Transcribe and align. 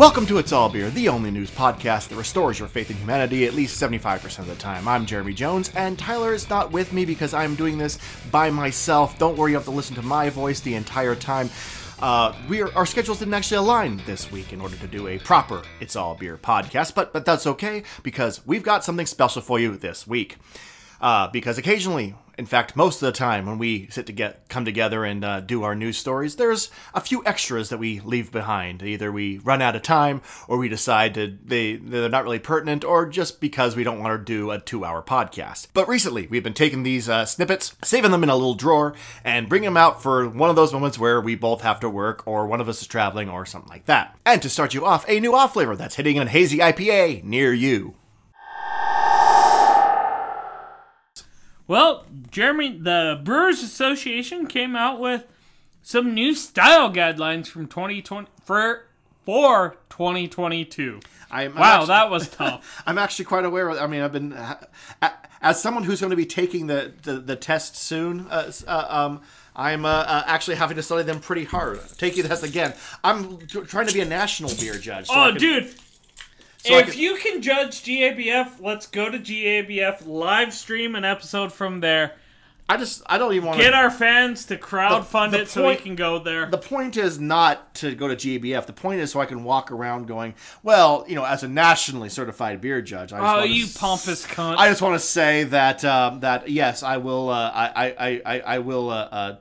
Welcome 0.00 0.24
to 0.28 0.38
It's 0.38 0.50
All 0.50 0.70
Beer, 0.70 0.88
the 0.88 1.10
only 1.10 1.30
news 1.30 1.50
podcast 1.50 2.08
that 2.08 2.16
restores 2.16 2.58
your 2.58 2.68
faith 2.68 2.90
in 2.90 2.96
humanity 2.96 3.44
at 3.44 3.52
least 3.52 3.78
75% 3.78 4.38
of 4.38 4.46
the 4.46 4.54
time. 4.54 4.88
I'm 4.88 5.04
Jeremy 5.04 5.34
Jones, 5.34 5.70
and 5.76 5.98
Tyler 5.98 6.32
is 6.32 6.48
not 6.48 6.72
with 6.72 6.94
me 6.94 7.04
because 7.04 7.34
I'm 7.34 7.54
doing 7.54 7.76
this 7.76 7.98
by 8.30 8.48
myself. 8.48 9.18
Don't 9.18 9.36
worry, 9.36 9.50
you 9.50 9.58
have 9.58 9.66
to 9.66 9.70
listen 9.70 9.94
to 9.96 10.02
my 10.02 10.30
voice 10.30 10.60
the 10.60 10.74
entire 10.74 11.14
time. 11.14 11.50
Uh, 12.00 12.34
we 12.48 12.62
are, 12.62 12.74
our 12.74 12.86
schedules 12.86 13.18
didn't 13.18 13.34
actually 13.34 13.58
align 13.58 14.00
this 14.06 14.32
week 14.32 14.54
in 14.54 14.62
order 14.62 14.76
to 14.76 14.86
do 14.86 15.06
a 15.06 15.18
proper 15.18 15.60
It's 15.80 15.96
All 15.96 16.14
Beer 16.14 16.38
podcast, 16.38 16.94
but 16.94 17.12
but 17.12 17.26
that's 17.26 17.46
okay 17.46 17.82
because 18.02 18.40
we've 18.46 18.62
got 18.62 18.82
something 18.86 19.04
special 19.04 19.42
for 19.42 19.60
you 19.60 19.76
this 19.76 20.06
week. 20.06 20.38
Uh, 21.02 21.28
because 21.28 21.58
occasionally, 21.58 22.14
in 22.40 22.46
fact, 22.46 22.74
most 22.74 23.02
of 23.02 23.06
the 23.06 23.12
time, 23.12 23.44
when 23.44 23.58
we 23.58 23.86
sit 23.88 24.06
to 24.06 24.14
get 24.14 24.48
come 24.48 24.64
together 24.64 25.04
and 25.04 25.22
uh, 25.22 25.40
do 25.40 25.62
our 25.62 25.74
news 25.74 25.98
stories, 25.98 26.36
there's 26.36 26.70
a 26.94 27.00
few 27.02 27.22
extras 27.26 27.68
that 27.68 27.76
we 27.76 28.00
leave 28.00 28.32
behind. 28.32 28.82
Either 28.82 29.12
we 29.12 29.36
run 29.40 29.60
out 29.60 29.76
of 29.76 29.82
time, 29.82 30.22
or 30.48 30.56
we 30.56 30.66
decide 30.66 31.12
to 31.12 31.36
they 31.44 31.76
they're 31.76 32.08
not 32.08 32.24
really 32.24 32.38
pertinent, 32.38 32.82
or 32.82 33.04
just 33.04 33.42
because 33.42 33.76
we 33.76 33.84
don't 33.84 33.98
want 34.00 34.18
to 34.18 34.24
do 34.24 34.50
a 34.50 34.58
two-hour 34.58 35.02
podcast. 35.02 35.66
But 35.74 35.86
recently, 35.86 36.28
we've 36.28 36.42
been 36.42 36.54
taking 36.54 36.82
these 36.82 37.10
uh, 37.10 37.26
snippets, 37.26 37.76
saving 37.84 38.10
them 38.10 38.22
in 38.22 38.30
a 38.30 38.34
little 38.34 38.54
drawer, 38.54 38.94
and 39.22 39.46
bringing 39.46 39.66
them 39.66 39.76
out 39.76 40.02
for 40.02 40.26
one 40.26 40.48
of 40.48 40.56
those 40.56 40.72
moments 40.72 40.98
where 40.98 41.20
we 41.20 41.34
both 41.34 41.60
have 41.60 41.80
to 41.80 41.90
work, 41.90 42.26
or 42.26 42.46
one 42.46 42.62
of 42.62 42.70
us 42.70 42.80
is 42.80 42.88
traveling, 42.88 43.28
or 43.28 43.44
something 43.44 43.68
like 43.68 43.84
that. 43.84 44.18
And 44.24 44.40
to 44.40 44.48
start 44.48 44.72
you 44.72 44.86
off, 44.86 45.04
a 45.06 45.20
new 45.20 45.34
off 45.34 45.52
flavor 45.52 45.76
that's 45.76 45.96
hitting 45.96 46.18
a 46.18 46.24
hazy 46.24 46.56
IPA 46.56 47.22
near 47.22 47.52
you. 47.52 47.96
Well, 51.70 52.04
Jeremy, 52.32 52.78
the 52.78 53.20
Brewers 53.22 53.62
Association 53.62 54.48
came 54.48 54.74
out 54.74 54.98
with 54.98 55.24
some 55.82 56.14
new 56.14 56.34
style 56.34 56.92
guidelines 56.92 57.46
from 57.46 57.68
2020 57.68 58.26
for 58.42 58.88
for 59.24 59.76
2022. 59.88 60.98
I'm, 61.30 61.54
Wow, 61.54 61.62
actually- 61.62 61.86
that 61.86 62.10
was 62.10 62.28
tough. 62.30 62.82
I'm 62.88 62.98
actually 62.98 63.26
quite 63.26 63.44
aware. 63.44 63.68
Of, 63.68 63.78
I 63.78 63.86
mean, 63.86 64.00
I've 64.00 64.10
been 64.12 64.36
as 65.40 65.62
someone 65.62 65.84
who's 65.84 66.00
going 66.00 66.10
to 66.10 66.16
be 66.16 66.26
taking 66.26 66.66
the 66.66 66.92
the, 67.04 67.20
the 67.20 67.36
test 67.36 67.76
soon. 67.76 68.26
Uh, 68.28 68.50
uh, 68.66 68.86
um, 68.88 69.20
I'm 69.54 69.84
uh, 69.84 69.90
uh, 69.90 70.24
actually 70.26 70.56
having 70.56 70.76
to 70.76 70.82
study 70.82 71.04
them 71.04 71.20
pretty 71.20 71.44
hard. 71.44 71.78
Taking 71.98 72.24
the 72.24 72.30
test 72.30 72.42
again. 72.42 72.74
I'm 73.04 73.46
trying 73.46 73.86
to 73.86 73.94
be 73.94 74.00
a 74.00 74.04
national 74.04 74.50
beer 74.58 74.74
judge. 74.76 75.06
so 75.06 75.12
oh, 75.14 75.28
can- 75.28 75.38
dude. 75.38 75.74
So 76.62 76.78
if 76.78 76.96
you 76.96 77.16
can 77.16 77.42
judge 77.42 77.82
GABF, 77.82 78.60
let's 78.60 78.86
go 78.86 79.10
to 79.10 79.18
GABF 79.18 80.06
live 80.06 80.52
stream 80.52 80.94
an 80.94 81.04
episode 81.04 81.52
from 81.52 81.80
there. 81.80 82.12
I 82.68 82.76
just 82.76 83.02
I 83.06 83.18
don't 83.18 83.32
even 83.32 83.48
want 83.48 83.58
to 83.58 83.64
Get 83.64 83.74
our 83.74 83.90
fans 83.90 84.44
to 84.46 84.56
crowdfund 84.56 85.32
The- 85.32 85.38
the 85.38 85.42
it 85.42 85.48
so 85.48 85.66
we 85.66 85.74
can 85.74 85.96
go 85.96 86.20
there. 86.20 86.46
The 86.46 86.56
point 86.56 86.96
is 86.96 87.18
not 87.18 87.74
to 87.76 87.96
go 87.96 88.06
to 88.06 88.14
GABF. 88.14 88.66
The 88.66 88.72
point 88.72 89.00
is 89.00 89.10
so 89.10 89.18
I 89.20 89.26
can 89.26 89.42
walk 89.42 89.72
around 89.72 90.06
going, 90.06 90.34
well, 90.62 91.04
you 91.08 91.16
know, 91.16 91.24
as 91.24 91.42
a 91.42 91.48
nationally 91.48 92.08
certified 92.08 92.60
beer 92.60 92.80
judge. 92.80 93.12
I 93.12 93.18
just 93.18 93.34
oh, 93.36 93.42
you 93.42 93.64
s- 93.64 93.76
pompous 93.76 94.24
cunt. 94.24 94.56
I 94.56 94.68
just 94.68 94.82
want 94.82 94.94
to 94.94 95.04
say 95.04 95.42
that 95.44 95.84
um, 95.84 96.20
that 96.20 96.48
yes, 96.48 96.84
I 96.84 96.98
will. 96.98 97.28
Uh, 97.30 97.50
I, 97.52 97.66
I, 97.66 97.86
I, 97.98 98.22
I- 98.24 98.40
I 98.54 98.58
will. 98.60 98.90
Uh, 98.90 98.94
uh, 98.94 99.36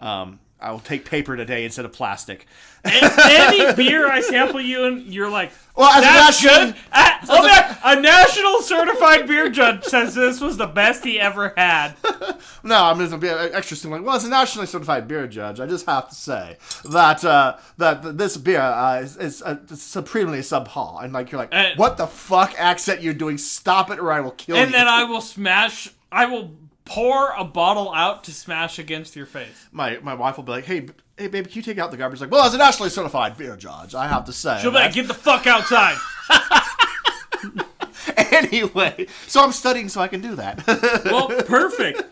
uh, 0.00 0.04
um, 0.06 0.38
I 0.60 0.70
will 0.72 0.80
take 0.80 1.04
paper 1.04 1.36
today 1.36 1.64
instead 1.64 1.84
of 1.84 1.92
plastic. 1.92 2.46
Any 2.86 3.74
beer 3.74 4.08
I 4.10 4.20
sample 4.20 4.60
you 4.60 4.84
and 4.84 5.02
you're 5.06 5.30
like, 5.30 5.52
Well, 5.76 5.88
as 5.90 6.02
a 6.02 6.06
national- 6.06 6.66
good. 6.72 6.76
Ah, 6.92 7.18
oh, 7.28 7.42
there, 7.42 7.78
a 7.84 8.00
national 8.00 8.60
certified 8.62 9.26
beer 9.26 9.48
judge 9.50 9.84
says 9.84 10.14
this 10.14 10.40
was 10.40 10.56
the 10.56 10.66
best 10.66 11.04
he 11.04 11.18
ever 11.20 11.52
had. 11.56 11.94
No, 12.66 12.82
I'm 12.82 12.98
just 12.98 13.12
a 13.12 13.18
bit 13.18 13.52
extra. 13.54 13.90
Like, 13.90 14.02
well, 14.02 14.16
as 14.16 14.24
a 14.24 14.28
nationally 14.30 14.66
certified 14.66 15.06
beer 15.06 15.26
judge, 15.26 15.60
I 15.60 15.66
just 15.66 15.84
have 15.84 16.08
to 16.08 16.14
say 16.14 16.56
that 16.86 17.22
uh, 17.22 17.58
that 17.76 18.16
this 18.16 18.38
beer 18.38 18.60
uh, 18.60 19.00
is, 19.02 19.18
is 19.18 19.42
uh, 19.42 19.56
supremely 19.74 20.38
subpar. 20.38 21.04
And 21.04 21.12
like, 21.12 21.30
you're 21.30 21.40
like, 21.42 21.50
And- 21.52 21.78
what 21.78 21.98
the 21.98 22.06
fuck 22.06 22.54
accent 22.58 23.02
you're 23.02 23.12
doing? 23.12 23.36
Stop 23.36 23.90
it, 23.90 23.98
or 23.98 24.10
I 24.10 24.20
will 24.20 24.30
kill 24.30 24.56
you. 24.56 24.62
And 24.62 24.72
then 24.72 24.88
I 24.88 25.04
will 25.10 25.20
smash. 25.20 25.90
I 26.10 26.24
will 26.24 26.54
pour 26.84 27.32
a 27.38 27.44
bottle 27.44 27.92
out 27.94 28.24
to 28.24 28.32
smash 28.32 28.78
against 28.78 29.16
your 29.16 29.26
face. 29.26 29.68
my 29.72 29.98
my 30.02 30.14
wife 30.14 30.36
will 30.36 30.44
be 30.44 30.52
like, 30.52 30.64
hey, 30.64 30.80
b- 30.80 30.92
hey, 31.16 31.28
baby, 31.28 31.48
can 31.48 31.56
you 31.56 31.62
take 31.62 31.78
out 31.78 31.90
the 31.90 31.96
garbage? 31.96 32.20
Like, 32.20 32.30
well, 32.30 32.44
as 32.44 32.54
a 32.54 32.58
nationally 32.58 32.90
certified 32.90 33.36
beer 33.36 33.56
judge, 33.56 33.94
I 33.94 34.06
have 34.08 34.24
to 34.26 34.32
say. 34.32 34.58
She'll 34.60 34.70
be 34.70 34.76
like, 34.76 34.92
"Get 34.92 35.08
the 35.08 35.14
fuck 35.14 35.46
outside." 35.46 35.96
anyway, 38.16 39.06
so 39.26 39.42
I'm 39.42 39.52
studying 39.52 39.88
so 39.88 40.00
I 40.00 40.08
can 40.08 40.20
do 40.20 40.34
that. 40.36 40.62
Well, 41.04 41.28
perfect. 41.28 42.02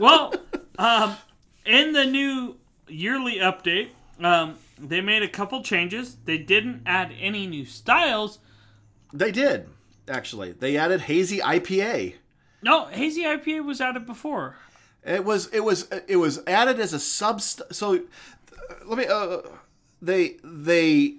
Well, 0.00 0.34
um, 0.78 1.16
in 1.66 1.92
the 1.92 2.04
new 2.06 2.56
yearly 2.88 3.36
update, 3.36 3.88
um, 4.20 4.54
they 4.78 5.00
made 5.00 5.22
a 5.22 5.28
couple 5.28 5.62
changes. 5.62 6.16
They 6.24 6.38
didn't 6.38 6.82
add 6.86 7.12
any 7.20 7.46
new 7.46 7.64
styles. 7.66 8.38
they 9.12 9.30
did 9.32 9.68
actually. 10.08 10.52
They 10.52 10.76
added 10.76 11.02
hazy 11.02 11.38
IPA. 11.38 12.14
No, 12.62 12.86
hazy 12.86 13.22
IPA 13.22 13.64
was 13.64 13.80
added 13.80 14.06
before. 14.06 14.56
It 15.04 15.24
was 15.24 15.46
it 15.48 15.60
was 15.60 15.88
it 16.06 16.16
was 16.16 16.42
added 16.46 16.80
as 16.80 16.92
a 16.92 16.98
sub. 16.98 17.40
So 17.40 18.02
let 18.84 18.98
me. 18.98 19.06
Uh, 19.06 19.38
they 20.02 20.36
they. 20.42 21.16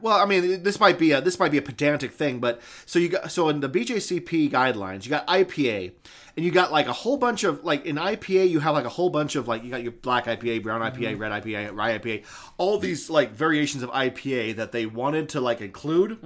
Well, 0.00 0.18
I 0.18 0.24
mean, 0.24 0.62
this 0.62 0.80
might 0.80 0.98
be 0.98 1.12
a 1.12 1.20
this 1.20 1.38
might 1.38 1.50
be 1.50 1.58
a 1.58 1.62
pedantic 1.62 2.12
thing, 2.12 2.38
but 2.38 2.60
so 2.86 2.98
you 2.98 3.10
got 3.10 3.30
so 3.30 3.48
in 3.48 3.60
the 3.60 3.68
BJCP 3.68 4.50
guidelines, 4.50 5.04
you 5.04 5.10
got 5.10 5.26
IPA, 5.26 5.92
and 6.36 6.44
you 6.46 6.50
got 6.50 6.72
like 6.72 6.86
a 6.86 6.92
whole 6.92 7.16
bunch 7.18 7.44
of 7.44 7.62
like 7.64 7.84
in 7.84 7.96
IPA, 7.96 8.48
you 8.48 8.60
have 8.60 8.74
like 8.74 8.86
a 8.86 8.90
whole 8.90 9.10
bunch 9.10 9.36
of 9.36 9.48
like 9.48 9.64
you 9.64 9.70
got 9.70 9.82
your 9.82 9.92
black 9.92 10.24
IPA, 10.26 10.62
brown 10.62 10.80
IPA, 10.80 11.18
red 11.18 11.32
IPA, 11.32 11.74
rye 11.74 11.98
IPA, 11.98 12.24
all 12.56 12.78
these 12.78 13.10
like 13.10 13.32
variations 13.32 13.82
of 13.82 13.90
IPA 13.90 14.56
that 14.56 14.72
they 14.72 14.86
wanted 14.86 15.28
to 15.30 15.40
like 15.40 15.60
include, 15.60 16.18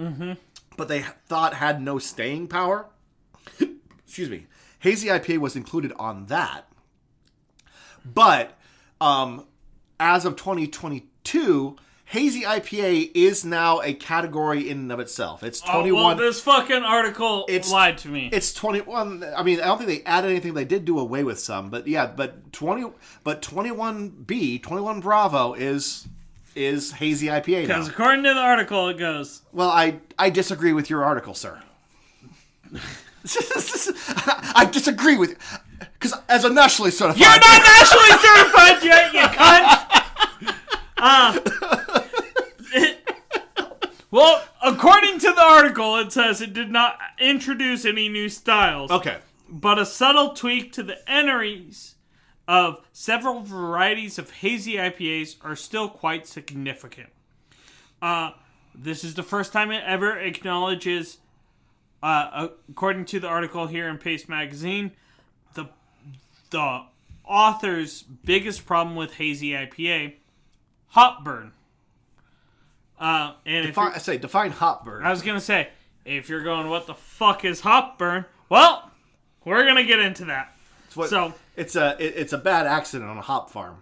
but 0.77 0.87
they 0.89 1.03
thought 1.27 1.55
had 1.55 1.81
no 1.83 1.99
staying 1.99 2.47
power. 2.49 2.87
Excuse 4.07 4.31
me. 4.31 4.47
Hazy 4.81 5.09
IPA 5.09 5.39
was 5.39 5.57
included 5.57 5.93
on 5.99 6.27
that. 6.27 6.63
But 8.05 8.57
um, 9.01 9.47
as 9.99 10.25
of 10.25 10.37
2022, 10.37 11.77
hazy 12.05 12.43
IPA 12.43 13.11
is 13.15 13.45
now 13.45 13.81
a 13.83 13.95
category 13.95 14.71
in 14.71 14.79
and 14.79 14.93
of 14.93 15.01
itself. 15.01 15.43
It's 15.43 15.61
Oh, 15.67 15.81
21. 15.81 16.05
well, 16.05 16.15
this 16.17 16.41
fucking 16.41 16.85
article 16.85 17.47
It's- 17.49 17.71
lied 17.71 17.99
to 17.99 18.09
me. 18.09 18.31
it's 18.33 18.55
21. 18.55 19.25
I 19.37 19.43
mean, 19.43 19.61
I 19.61 19.65
don't 19.65 19.79
think 19.79 19.91
they 19.91 20.03
added 20.09 20.31
anything. 20.31 20.55
They 20.55 20.65
did 20.65 20.85
do 20.85 20.99
away 21.01 21.25
with 21.25 21.41
some, 21.41 21.69
but 21.69 21.89
yeah, 21.89 22.07
but 22.07 22.53
20, 22.53 22.93
but 23.25 23.43
21B, 23.43 24.63
21 24.63 25.01
Bravo 25.01 25.55
is 25.55 26.07
is 26.55 26.93
hazy 26.93 27.27
IPA 27.27 27.63
now. 27.63 27.75
Because 27.75 27.89
according 27.89 28.23
to 28.25 28.33
the 28.33 28.41
article, 28.41 28.89
it 28.89 28.97
goes. 28.99 29.43
Well, 29.53 29.69
I 29.69 29.99
I 30.19 30.31
disagree 30.31 30.73
with 30.73 30.89
your 30.89 31.05
article, 31.05 31.35
sir. 31.35 31.61
I 34.55 34.69
disagree 34.71 35.17
with 35.17 35.31
you. 35.31 35.37
because 35.95 36.15
as 36.29 36.45
a 36.45 36.51
nationally 36.51 36.91
certified, 36.91 37.21
You're 37.21 37.29
not 37.29 37.63
nationally 37.63 38.19
certified 38.19 38.85
yet, 38.85 39.13
you 39.13 39.21
cunt! 39.21 39.83
Uh, 40.99 41.39
well, 44.11 44.43
according 44.63 45.19
to 45.19 45.31
the 45.33 45.43
article, 45.43 45.97
it 45.99 46.11
says 46.11 46.41
it 46.41 46.55
did 46.55 46.71
not 46.71 46.99
introduce 47.21 47.85
any 47.85 48.09
new 48.09 48.29
styles, 48.31 48.91
Okay, 48.91 49.19
but 49.49 49.79
a 49.79 49.85
subtle 49.85 50.33
tweak 50.35 50.73
to 50.73 50.83
the 50.83 50.97
entries 51.11 51.97
of 52.49 52.81
several 52.93 53.43
varieties 53.43 54.19
of 54.19 54.31
hazy 54.31 54.75
IPAs 54.75 55.37
are 55.43 55.55
still 55.57 55.89
quite 55.89 56.27
significant. 56.27 57.11
Uh, 58.01 58.31
this 58.75 59.05
is 59.05 59.15
the 59.17 59.23
first 59.23 59.53
time 59.53 59.71
it 59.71 59.83
ever 59.85 60.19
acknowledges, 60.19 61.19
uh, 62.03 62.49
according 62.71 63.05
to 63.07 63.21
the 63.21 63.27
article 63.29 63.67
here 63.67 63.89
in 63.89 63.99
Paste 63.99 64.29
Magazine, 64.29 64.93
the 65.55 65.69
the 66.51 66.83
author's 67.25 68.03
biggest 68.03 68.67
problem 68.67 68.97
with 68.97 69.15
hazy 69.15 69.51
IPA, 69.51 70.15
hop 70.89 71.25
burn. 71.25 71.53
Uh, 72.99 73.35
and 73.45 73.65
if 73.65 73.71
define, 73.73 73.93
I 73.95 73.99
say 73.99 74.17
define 74.19 74.51
hop 74.53 74.85
burn. 74.85 75.05
I 75.05 75.11
was 75.11 75.23
gonna 75.23 75.41
say, 75.41 75.69
if 76.05 76.29
you're 76.29 76.43
going, 76.43 76.69
what 76.69 76.87
the 76.87 76.95
fuck 76.95 77.45
is 77.45 77.61
hop 77.61 77.99
burn? 77.99 78.25
Well, 78.49 78.91
we're 79.45 79.67
gonna 79.67 79.85
get 79.85 79.99
into 80.01 80.25
that. 80.27 80.55
It's 80.87 80.97
what- 80.97 81.11
so- 81.11 81.35
it's 81.57 81.75
a 81.77 81.97
it, 81.99 82.15
it's 82.17 82.33
a 82.33 82.39
bad 82.39 82.67
accident 82.67 83.11
on 83.11 83.17
a 83.19 83.23
hop 83.23 83.51
farm. 83.51 83.79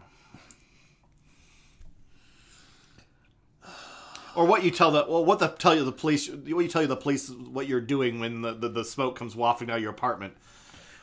Or 4.37 4.45
what 4.47 4.65
you 4.65 4.71
tell 4.71 4.91
the 4.91 5.05
well, 5.09 5.25
what 5.25 5.39
the 5.39 5.49
tell 5.49 5.75
you 5.75 5.85
the 5.85 5.93
police? 5.93 6.29
What 6.29 6.47
you 6.65 6.69
tell 6.69 6.83
you 6.83 6.89
the 6.89 6.97
police 6.97 7.31
what 7.31 7.69
you're 7.69 7.81
doing 7.81 8.19
when 8.21 8.43
the, 8.43 8.53
the, 8.53 8.69
the 8.69 8.85
smoke 8.85 9.17
comes 9.17 9.37
wafting 9.37 9.71
out 9.71 9.77
of 9.77 9.83
your 9.83 9.91
apartment? 9.93 10.35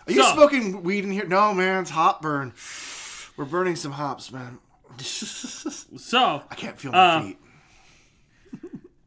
Are 0.08 0.12
you 0.14 0.24
So- 0.24 0.34
smoking 0.34 0.84
weed 0.84 1.04
in 1.06 1.12
here? 1.12 1.26
No, 1.28 1.54
man, 1.54 1.82
it's 1.84 1.92
hop 1.92 2.22
burn. 2.22 2.54
We're 3.38 3.46
burning 3.46 3.76
some 3.76 3.94
hops, 3.94 4.32
man. 4.32 4.60
So, 5.00 6.44
I 6.50 6.56
can't 6.56 6.78
feel 6.80 6.94
Uh, 6.94 7.20
my 7.20 7.36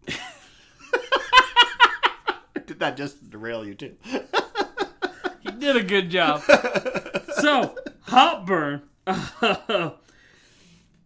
feet. 0.06 0.21
Did 2.67 2.79
that 2.81 2.97
just 2.97 3.29
derail 3.31 3.67
you 3.67 3.75
too? 3.75 3.94
he 5.41 5.50
did 5.59 5.77
a 5.77 5.82
good 5.82 6.09
job. 6.11 6.41
so, 7.41 7.75
hop 8.03 8.47
burn 8.47 8.82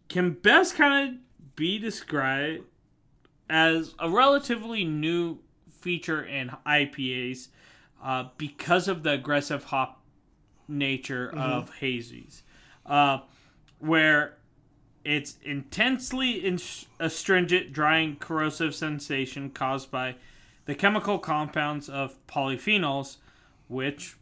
can 0.08 0.30
best 0.32 0.76
kind 0.76 1.08
of 1.08 1.56
be 1.56 1.78
described 1.78 2.62
as 3.48 3.94
a 3.98 4.10
relatively 4.10 4.84
new 4.84 5.38
feature 5.70 6.22
in 6.22 6.50
IPAs 6.66 7.48
uh, 8.02 8.28
because 8.36 8.88
of 8.88 9.02
the 9.02 9.10
aggressive 9.12 9.64
hop 9.64 10.00
nature 10.68 11.30
of 11.34 11.70
hazies, 11.80 12.42
uh, 12.86 13.18
where 13.78 14.36
it's 15.04 15.36
intensely 15.42 16.32
ins- 16.32 16.86
astringent, 17.00 17.72
drying, 17.72 18.16
corrosive 18.16 18.74
sensation 18.74 19.50
caused 19.50 19.90
by 19.90 20.16
the 20.66 20.74
chemical 20.74 21.18
compounds 21.18 21.88
of 21.88 22.14
polyphenols, 22.26 23.16
which 23.68 24.16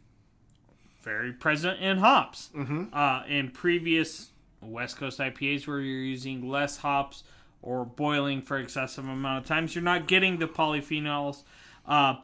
very 1.01 1.33
present 1.33 1.79
in 1.81 1.97
hops. 1.97 2.49
Uh, 2.93 3.23
in 3.27 3.51
previous 3.51 4.29
West 4.61 4.97
Coast 4.97 5.19
IPAs, 5.19 5.67
where 5.67 5.79
you're 5.79 5.99
using 6.01 6.47
less 6.47 6.77
hops 6.77 7.23
or 7.61 7.85
boiling 7.85 8.41
for 8.41 8.57
excessive 8.57 9.05
amount 9.07 9.43
of 9.43 9.47
times, 9.47 9.75
you're 9.75 9.83
not 9.83 10.07
getting 10.07 10.37
the 10.39 10.47
polyphenols. 10.47 11.43
Uh, 11.85 12.15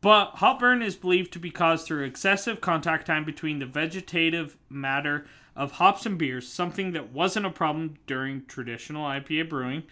but 0.00 0.32
hop 0.36 0.60
burn 0.60 0.82
is 0.82 0.94
believed 0.94 1.32
to 1.32 1.38
be 1.38 1.50
caused 1.50 1.86
through 1.86 2.04
excessive 2.04 2.60
contact 2.60 3.06
time 3.06 3.24
between 3.24 3.58
the 3.58 3.66
vegetative 3.66 4.56
matter 4.68 5.26
of 5.54 5.72
hops 5.72 6.04
and 6.04 6.18
beers, 6.18 6.46
something 6.46 6.92
that 6.92 7.12
wasn't 7.12 7.46
a 7.46 7.50
problem 7.50 7.96
during 8.06 8.44
traditional 8.46 9.04
IPA 9.06 9.48
brewing. 9.48 9.82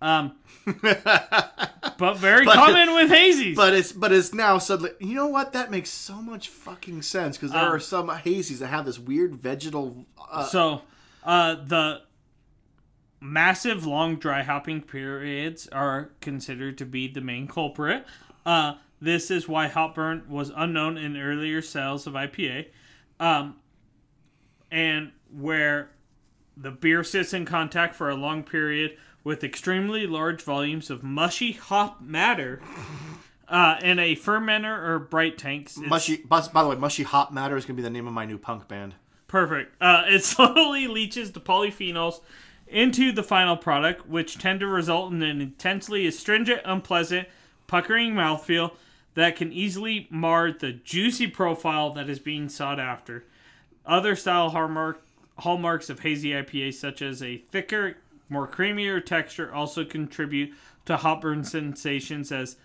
Um, 0.00 0.32
but 0.82 2.16
very 2.16 2.44
common 2.44 2.92
with 2.94 3.10
hazies. 3.10 3.54
But 3.54 3.72
it's 3.72 3.92
but 3.92 4.10
it's 4.12 4.34
now 4.34 4.58
suddenly. 4.58 4.90
You 4.98 5.14
know 5.14 5.28
what? 5.28 5.52
That 5.52 5.70
makes 5.70 5.90
so 5.90 6.20
much 6.20 6.48
fucking 6.48 7.02
sense 7.02 7.36
because 7.36 7.52
there 7.52 7.62
Um, 7.62 7.72
are 7.72 7.78
some 7.78 8.08
hazies 8.08 8.58
that 8.58 8.66
have 8.66 8.84
this 8.84 8.98
weird 8.98 9.36
vegetal. 9.36 10.04
Uh, 10.30 10.44
So, 10.44 10.82
uh, 11.22 11.54
the 11.54 12.02
massive 13.22 13.86
long 13.86 14.16
dry 14.16 14.42
hopping 14.42 14.82
periods 14.82 15.68
are 15.68 16.10
considered 16.20 16.76
to 16.78 16.84
be 16.84 17.06
the 17.06 17.20
main 17.20 17.46
culprit. 17.46 18.04
Uh, 18.44 18.74
this 19.00 19.30
is 19.30 19.48
why 19.48 19.68
hop 19.68 19.94
burn 19.94 20.24
was 20.28 20.50
unknown 20.54 20.98
in 20.98 21.16
earlier 21.16 21.62
sales 21.62 22.06
of 22.06 22.14
IPA, 22.14 22.66
um, 23.20 23.56
and 24.70 25.12
where 25.32 25.90
the 26.56 26.70
beer 26.70 27.02
sits 27.04 27.32
in 27.32 27.44
contact 27.44 27.94
for 27.94 28.10
a 28.10 28.14
long 28.14 28.42
period 28.42 28.96
with 29.24 29.44
extremely 29.44 30.06
large 30.06 30.42
volumes 30.42 30.90
of 30.90 31.02
mushy 31.02 31.52
hop 31.52 32.02
matter. 32.02 32.60
Uh, 33.48 33.76
in 33.82 33.98
a 33.98 34.16
fermenter 34.16 34.82
or 34.82 34.98
bright 34.98 35.36
tanks, 35.36 35.76
it's- 35.76 35.90
mushy. 35.90 36.16
By, 36.16 36.40
by 36.52 36.62
the 36.62 36.68
way, 36.70 36.76
mushy 36.76 37.02
hop 37.02 37.32
matter 37.32 37.56
is 37.56 37.64
going 37.64 37.76
to 37.76 37.80
be 37.80 37.82
the 37.82 37.90
name 37.90 38.06
of 38.06 38.12
my 38.14 38.24
new 38.24 38.38
punk 38.38 38.66
band. 38.66 38.94
Perfect. 39.28 39.74
Uh, 39.80 40.04
it 40.06 40.24
slowly 40.24 40.86
leaches 40.88 41.32
the 41.32 41.40
polyphenols 41.40 42.20
into 42.72 43.12
the 43.12 43.22
final 43.22 43.56
product, 43.56 44.08
which 44.08 44.38
tend 44.38 44.60
to 44.60 44.66
result 44.66 45.12
in 45.12 45.22
an 45.22 45.40
intensely 45.40 46.06
astringent, 46.06 46.62
unpleasant, 46.64 47.28
puckering 47.66 48.14
mouthfeel 48.14 48.72
that 49.14 49.36
can 49.36 49.52
easily 49.52 50.06
mar 50.10 50.50
the 50.50 50.72
juicy 50.72 51.26
profile 51.26 51.90
that 51.92 52.08
is 52.08 52.18
being 52.18 52.48
sought 52.48 52.80
after. 52.80 53.24
Other 53.84 54.16
style 54.16 54.50
hallmark, 54.50 55.02
hallmarks 55.38 55.90
of 55.90 56.00
hazy 56.00 56.30
IPA, 56.30 56.74
such 56.74 57.02
as 57.02 57.22
a 57.22 57.38
thicker, 57.38 57.98
more 58.28 58.48
creamier 58.48 59.04
texture, 59.04 59.52
also 59.52 59.84
contribute 59.84 60.54
to 60.86 60.96
hop 60.96 61.22
burn 61.22 61.44
sensations 61.44 62.32
as 62.32 62.56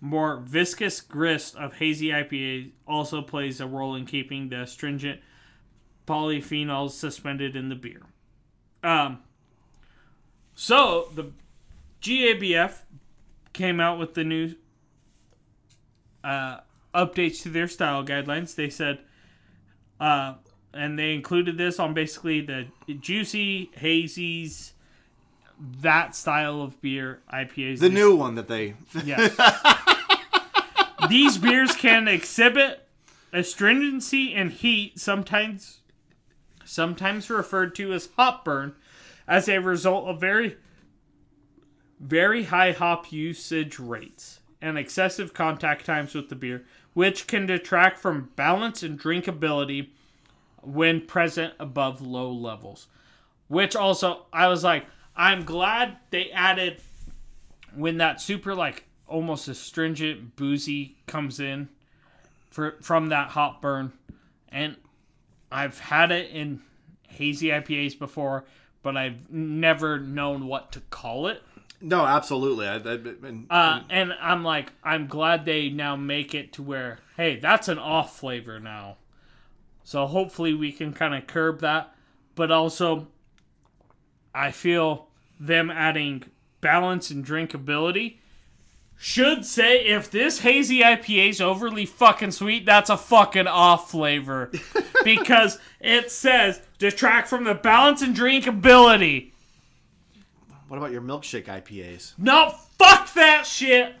more 0.00 0.36
viscous 0.36 1.00
grist 1.00 1.56
of 1.56 1.74
hazy 1.74 2.08
IPA 2.08 2.70
also 2.86 3.22
plays 3.22 3.60
a 3.60 3.66
role 3.66 3.94
in 3.94 4.06
keeping 4.06 4.48
the 4.48 4.62
astringent 4.62 5.20
polyphenols 6.06 6.90
suspended 6.90 7.56
in 7.56 7.68
the 7.68 7.74
beer. 7.74 8.02
Um, 8.82 9.18
so 10.56 11.08
the 11.14 11.30
GABF 12.02 12.78
came 13.52 13.78
out 13.78 13.98
with 13.98 14.14
the 14.14 14.24
new 14.24 14.54
uh, 16.24 16.58
updates 16.94 17.42
to 17.42 17.50
their 17.50 17.68
style 17.68 18.04
guidelines. 18.04 18.54
They 18.54 18.70
said, 18.70 18.98
uh, 20.00 20.34
and 20.74 20.98
they 20.98 21.14
included 21.14 21.56
this 21.58 21.78
on 21.78 21.94
basically 21.94 22.40
the 22.40 22.66
juicy 23.00 23.70
hazies, 23.78 24.72
that 25.80 26.16
style 26.16 26.62
of 26.62 26.80
beer 26.80 27.20
IPAs. 27.32 27.78
The 27.78 27.88
new 27.88 28.16
one 28.16 28.34
that 28.34 28.48
they. 28.48 28.74
Yes. 29.04 29.36
These 31.08 31.38
beers 31.38 31.76
can 31.76 32.08
exhibit 32.08 32.88
astringency 33.32 34.34
and 34.34 34.50
heat, 34.50 34.98
sometimes 34.98 35.80
sometimes 36.64 37.30
referred 37.30 37.74
to 37.76 37.92
as 37.92 38.08
hop 38.16 38.44
burn, 38.44 38.74
as 39.26 39.48
a 39.48 39.58
result 39.58 40.06
of 40.06 40.20
very 40.20 40.56
very 42.00 42.44
high 42.44 42.72
hop 42.72 43.10
usage 43.12 43.78
rates 43.78 44.40
and 44.60 44.78
excessive 44.78 45.34
contact 45.34 45.84
times 45.84 46.14
with 46.14 46.28
the 46.28 46.34
beer, 46.34 46.64
which 46.94 47.26
can 47.26 47.46
detract 47.46 47.98
from 47.98 48.30
balance 48.36 48.82
and 48.82 48.98
drinkability 48.98 49.88
when 50.62 51.00
present 51.00 51.54
above 51.58 52.00
low 52.00 52.30
levels. 52.30 52.86
Which 53.48 53.76
also 53.76 54.26
I 54.32 54.48
was 54.48 54.64
like, 54.64 54.86
I'm 55.14 55.44
glad 55.44 55.96
they 56.10 56.30
added 56.30 56.80
when 57.74 57.98
that 57.98 58.20
super 58.20 58.54
like 58.54 58.84
almost 59.06 59.48
astringent 59.48 60.36
boozy 60.36 60.96
comes 61.06 61.38
in 61.38 61.68
for 62.50 62.76
from 62.80 63.08
that 63.10 63.28
hop 63.28 63.62
burn 63.62 63.92
and 64.48 64.76
I've 65.52 65.78
had 65.78 66.10
it 66.10 66.30
in 66.32 66.60
hazy 67.08 67.48
IPAs 67.48 67.98
before 67.98 68.44
but 68.86 68.96
I've 68.96 69.28
never 69.32 69.98
known 69.98 70.46
what 70.46 70.70
to 70.70 70.80
call 70.90 71.26
it 71.26 71.42
No, 71.80 72.06
absolutely. 72.06 72.68
I, 72.68 72.76
I, 72.76 72.94
and, 73.26 73.46
uh, 73.50 73.80
and 73.90 74.12
I'm 74.20 74.44
like 74.44 74.72
I'm 74.84 75.08
glad 75.08 75.44
they 75.44 75.70
now 75.70 75.96
make 75.96 76.36
it 76.36 76.52
to 76.52 76.62
where 76.62 77.00
hey 77.16 77.34
that's 77.40 77.66
an 77.66 77.78
off 77.78 78.16
flavor 78.16 78.60
now 78.60 78.98
so 79.82 80.06
hopefully 80.06 80.54
we 80.54 80.70
can 80.70 80.92
kind 80.92 81.16
of 81.16 81.26
curb 81.26 81.62
that 81.62 81.96
but 82.36 82.52
also 82.52 83.08
I 84.32 84.52
feel 84.52 85.08
them 85.40 85.68
adding 85.68 86.22
balance 86.60 87.10
and 87.10 87.26
drinkability 87.26 88.18
should 88.96 89.44
say 89.44 89.84
if 89.84 90.12
this 90.12 90.38
hazy 90.38 90.78
IPA 90.78 91.30
is 91.30 91.40
overly 91.40 91.84
fucking 91.84 92.30
sweet, 92.30 92.64
that's 92.64 92.88
a 92.88 92.96
fucking 92.96 93.46
off 93.46 93.90
flavor. 93.90 94.50
because 95.04 95.58
it 95.80 96.10
says 96.10 96.62
detract 96.78 97.28
from 97.28 97.44
the 97.44 97.54
balance 97.54 98.02
and 98.02 98.16
drinkability. 98.16 99.30
what 100.68 100.76
about 100.76 100.92
your 100.92 101.02
milkshake 101.02 101.44
IPAs? 101.44 102.12
No, 102.18 102.50
fuck 102.78 103.12
that 103.14 103.46
shit. 103.46 103.94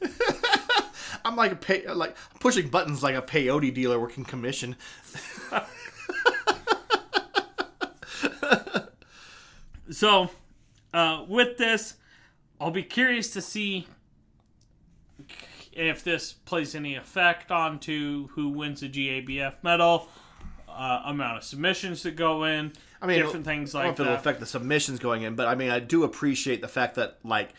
I'm 1.24 1.36
like 1.36 1.52
a 1.52 1.56
pay, 1.56 1.86
like 1.88 2.16
pushing 2.40 2.68
buttons 2.68 3.02
like 3.02 3.16
a 3.16 3.22
peyote 3.22 3.74
dealer 3.74 3.98
working 3.98 4.24
commission. 4.24 4.76
So, 9.90 10.30
uh, 10.92 11.24
with 11.28 11.58
this, 11.58 11.94
I'll 12.60 12.70
be 12.70 12.82
curious 12.82 13.30
to 13.34 13.40
see 13.40 13.86
if 15.72 16.02
this 16.02 16.32
plays 16.32 16.74
any 16.74 16.96
effect 16.96 17.50
onto 17.50 18.28
who 18.28 18.48
wins 18.48 18.80
the 18.80 18.88
GABF 18.88 19.54
medal, 19.62 20.08
uh, 20.76 21.02
amount 21.06 21.38
of 21.38 21.44
submissions 21.44 22.02
that 22.02 22.16
go 22.16 22.44
in, 22.44 22.72
I 23.00 23.06
mean, 23.06 23.20
different 23.20 23.44
things 23.44 23.74
I 23.74 23.84
don't 23.84 23.84
know 23.84 23.88
like 23.88 23.94
if 23.94 24.00
it'll 24.00 24.14
affect 24.14 24.40
the 24.40 24.46
submissions 24.46 24.98
going 24.98 25.22
in, 25.22 25.34
but 25.34 25.46
I 25.46 25.54
mean, 25.54 25.70
I 25.70 25.80
do 25.80 26.04
appreciate 26.04 26.60
the 26.60 26.68
fact 26.68 26.96
that 26.96 27.18
like 27.24 27.50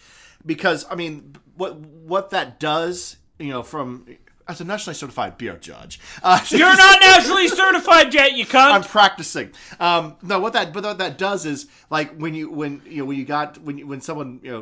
because 0.45 0.85
I 0.89 0.95
mean, 0.95 1.35
what 1.55 1.77
what 1.77 2.29
that 2.31 2.59
does, 2.59 3.17
you 3.39 3.49
know, 3.49 3.63
from 3.63 4.05
as 4.47 4.61
a 4.61 4.63
nationally 4.63 4.95
certified 4.95 5.37
beer 5.37 5.57
judge, 5.57 5.99
uh, 6.23 6.43
You're 6.49 6.75
not 6.75 7.01
nationally 7.01 7.47
certified 7.47 8.13
yet, 8.13 8.33
you 8.33 8.45
cunt. 8.45 8.71
I'm 8.71 8.83
practicing. 8.83 9.51
Um, 9.79 10.15
no, 10.21 10.39
what 10.39 10.53
that 10.53 10.73
but 10.73 10.83
what 10.83 10.97
that 10.99 11.17
does 11.17 11.45
is 11.45 11.67
like 11.89 12.15
when 12.17 12.33
you 12.33 12.49
when 12.51 12.81
you 12.85 12.99
know 12.99 13.05
when 13.05 13.17
you 13.17 13.25
got 13.25 13.57
when 13.61 13.77
you, 13.77 13.87
when 13.87 14.01
someone 14.01 14.39
you 14.43 14.51
know 14.51 14.61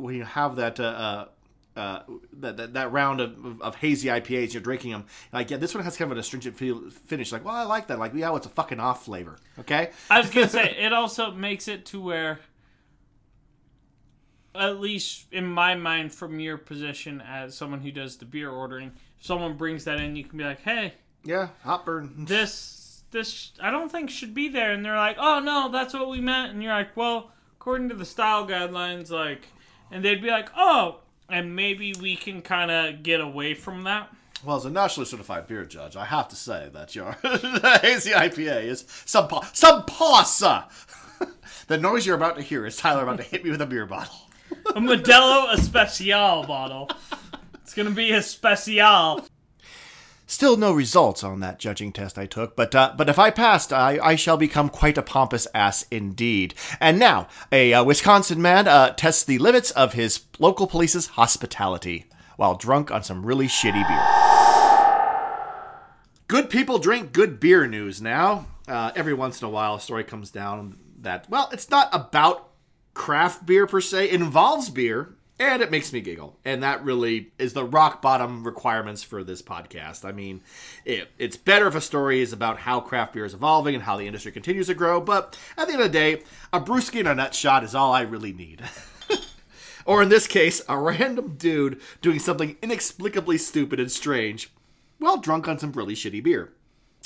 when 0.00 0.14
you 0.14 0.24
have 0.24 0.56
that. 0.56 0.78
Uh, 0.78 1.26
uh, 1.76 2.02
that, 2.40 2.56
that 2.56 2.72
that 2.74 2.92
round 2.92 3.20
of, 3.20 3.62
of 3.62 3.76
hazy 3.76 4.08
IPAs, 4.08 4.52
you're 4.52 4.62
drinking 4.62 4.92
them. 4.92 5.06
Like, 5.32 5.50
yeah, 5.50 5.56
this 5.56 5.74
one 5.74 5.84
has 5.84 5.96
kind 5.96 6.10
of 6.10 6.12
an 6.16 6.18
astringent 6.18 6.56
feel, 6.56 6.90
finish. 6.90 7.32
Like, 7.32 7.44
well, 7.44 7.54
I 7.54 7.62
like 7.62 7.86
that. 7.88 7.98
Like, 7.98 8.12
yeah, 8.14 8.28
well, 8.28 8.36
it's 8.38 8.46
a 8.46 8.50
fucking 8.50 8.80
off 8.80 9.04
flavor. 9.04 9.38
Okay, 9.58 9.90
I 10.10 10.20
was 10.20 10.30
gonna 10.30 10.48
say 10.48 10.76
it 10.78 10.92
also 10.92 11.30
makes 11.30 11.68
it 11.68 11.86
to 11.86 12.00
where, 12.02 12.40
at 14.54 14.80
least 14.80 15.26
in 15.32 15.46
my 15.46 15.74
mind, 15.74 16.12
from 16.12 16.40
your 16.40 16.58
position 16.58 17.20
as 17.20 17.56
someone 17.56 17.80
who 17.80 17.92
does 17.92 18.16
the 18.16 18.24
beer 18.24 18.50
ordering, 18.50 18.92
if 19.18 19.26
someone 19.26 19.56
brings 19.56 19.84
that 19.84 20.00
in, 20.00 20.16
you 20.16 20.24
can 20.24 20.38
be 20.38 20.44
like, 20.44 20.62
"Hey, 20.62 20.94
yeah, 21.24 21.48
hop 21.62 21.86
burn. 21.86 22.12
this 22.26 23.04
this 23.12 23.52
I 23.62 23.70
don't 23.70 23.92
think 23.92 24.10
should 24.10 24.34
be 24.34 24.48
there," 24.48 24.72
and 24.72 24.84
they're 24.84 24.96
like, 24.96 25.16
"Oh 25.20 25.38
no, 25.38 25.68
that's 25.70 25.94
what 25.94 26.10
we 26.10 26.20
meant," 26.20 26.52
and 26.52 26.62
you're 26.62 26.74
like, 26.74 26.96
"Well, 26.96 27.30
according 27.60 27.90
to 27.90 27.94
the 27.94 28.04
style 28.04 28.44
guidelines, 28.46 29.10
like," 29.10 29.46
and 29.92 30.04
they'd 30.04 30.20
be 30.20 30.30
like, 30.30 30.50
"Oh." 30.56 31.02
And 31.30 31.54
maybe 31.56 31.94
we 32.00 32.16
can 32.16 32.42
kind 32.42 32.70
of 32.70 33.02
get 33.02 33.20
away 33.20 33.54
from 33.54 33.84
that. 33.84 34.10
Well, 34.44 34.56
as 34.56 34.64
a 34.64 34.70
nationally 34.70 35.06
certified 35.06 35.46
beer 35.46 35.64
judge, 35.66 35.96
I 35.96 36.04
have 36.06 36.28
to 36.28 36.36
say 36.36 36.70
that 36.72 36.94
your 36.94 37.12
hazy 37.82 38.10
IPA 38.10 38.64
is 38.64 38.84
subpar. 38.84 39.42
Subpar, 39.54 40.24
sir. 40.24 40.64
the 41.66 41.76
noise 41.76 42.06
you're 42.06 42.16
about 42.16 42.36
to 42.36 42.42
hear 42.42 42.64
is 42.64 42.76
Tyler 42.76 43.02
about 43.02 43.18
to 43.18 43.22
hit 43.22 43.44
me 43.44 43.50
with 43.50 43.60
a 43.60 43.66
beer 43.66 43.84
bottle. 43.86 44.14
a 44.74 44.80
Modelo 44.80 45.52
Especial 45.52 46.44
bottle. 46.44 46.88
It's 47.62 47.74
gonna 47.74 47.90
be 47.90 48.12
a 48.12 48.22
special. 48.22 49.24
Still 50.30 50.56
no 50.56 50.72
results 50.72 51.24
on 51.24 51.40
that 51.40 51.58
judging 51.58 51.90
test 51.90 52.16
I 52.16 52.24
took, 52.24 52.54
but 52.54 52.72
uh, 52.72 52.94
but 52.96 53.08
if 53.08 53.18
I 53.18 53.30
passed, 53.30 53.72
I, 53.72 53.98
I 54.00 54.14
shall 54.14 54.36
become 54.36 54.68
quite 54.68 54.96
a 54.96 55.02
pompous 55.02 55.48
ass 55.52 55.84
indeed. 55.90 56.54
And 56.78 57.00
now, 57.00 57.26
a 57.50 57.72
uh, 57.72 57.82
Wisconsin 57.82 58.40
man 58.40 58.68
uh, 58.68 58.90
tests 58.94 59.24
the 59.24 59.38
limits 59.38 59.72
of 59.72 59.94
his 59.94 60.20
local 60.38 60.68
police's 60.68 61.08
hospitality 61.08 62.04
while 62.36 62.54
drunk 62.54 62.92
on 62.92 63.02
some 63.02 63.26
really 63.26 63.48
shitty 63.48 63.88
beer. 63.88 64.06
Good 66.28 66.48
people 66.48 66.78
drink 66.78 67.10
good 67.10 67.40
beer 67.40 67.66
news 67.66 68.00
now. 68.00 68.46
Uh, 68.68 68.92
every 68.94 69.14
once 69.14 69.42
in 69.42 69.48
a 69.48 69.50
while, 69.50 69.74
a 69.74 69.80
story 69.80 70.04
comes 70.04 70.30
down 70.30 70.78
that, 71.00 71.28
well, 71.28 71.48
it's 71.52 71.70
not 71.70 71.88
about 71.92 72.50
craft 72.94 73.46
beer 73.46 73.66
per 73.66 73.80
se, 73.80 74.10
it 74.10 74.20
involves 74.20 74.70
beer, 74.70 75.16
and 75.40 75.62
it 75.62 75.70
makes 75.70 75.92
me 75.92 76.02
giggle. 76.02 76.38
And 76.44 76.62
that 76.62 76.84
really 76.84 77.32
is 77.38 77.54
the 77.54 77.64
rock 77.64 78.02
bottom 78.02 78.44
requirements 78.44 79.02
for 79.02 79.24
this 79.24 79.40
podcast. 79.40 80.04
I 80.04 80.12
mean, 80.12 80.42
it, 80.84 81.08
it's 81.18 81.36
better 81.36 81.66
if 81.66 81.74
a 81.74 81.80
story 81.80 82.20
is 82.20 82.34
about 82.34 82.58
how 82.58 82.78
craft 82.80 83.14
beer 83.14 83.24
is 83.24 83.32
evolving 83.32 83.74
and 83.74 83.82
how 83.82 83.96
the 83.96 84.06
industry 84.06 84.32
continues 84.32 84.66
to 84.66 84.74
grow, 84.74 85.00
but 85.00 85.36
at 85.56 85.66
the 85.66 85.72
end 85.72 85.82
of 85.82 85.90
the 85.90 85.98
day, 85.98 86.22
a 86.52 86.60
brewski 86.60 87.00
and 87.00 87.08
a 87.08 87.14
nut 87.14 87.34
shot 87.34 87.64
is 87.64 87.74
all 87.74 87.92
I 87.92 88.02
really 88.02 88.34
need. 88.34 88.62
or 89.86 90.02
in 90.02 90.10
this 90.10 90.26
case, 90.26 90.60
a 90.68 90.76
random 90.78 91.36
dude 91.36 91.80
doing 92.02 92.18
something 92.18 92.58
inexplicably 92.62 93.38
stupid 93.38 93.80
and 93.80 93.90
strange 93.90 94.52
while 94.98 95.16
drunk 95.16 95.48
on 95.48 95.58
some 95.58 95.72
really 95.72 95.94
shitty 95.94 96.22
beer. 96.22 96.52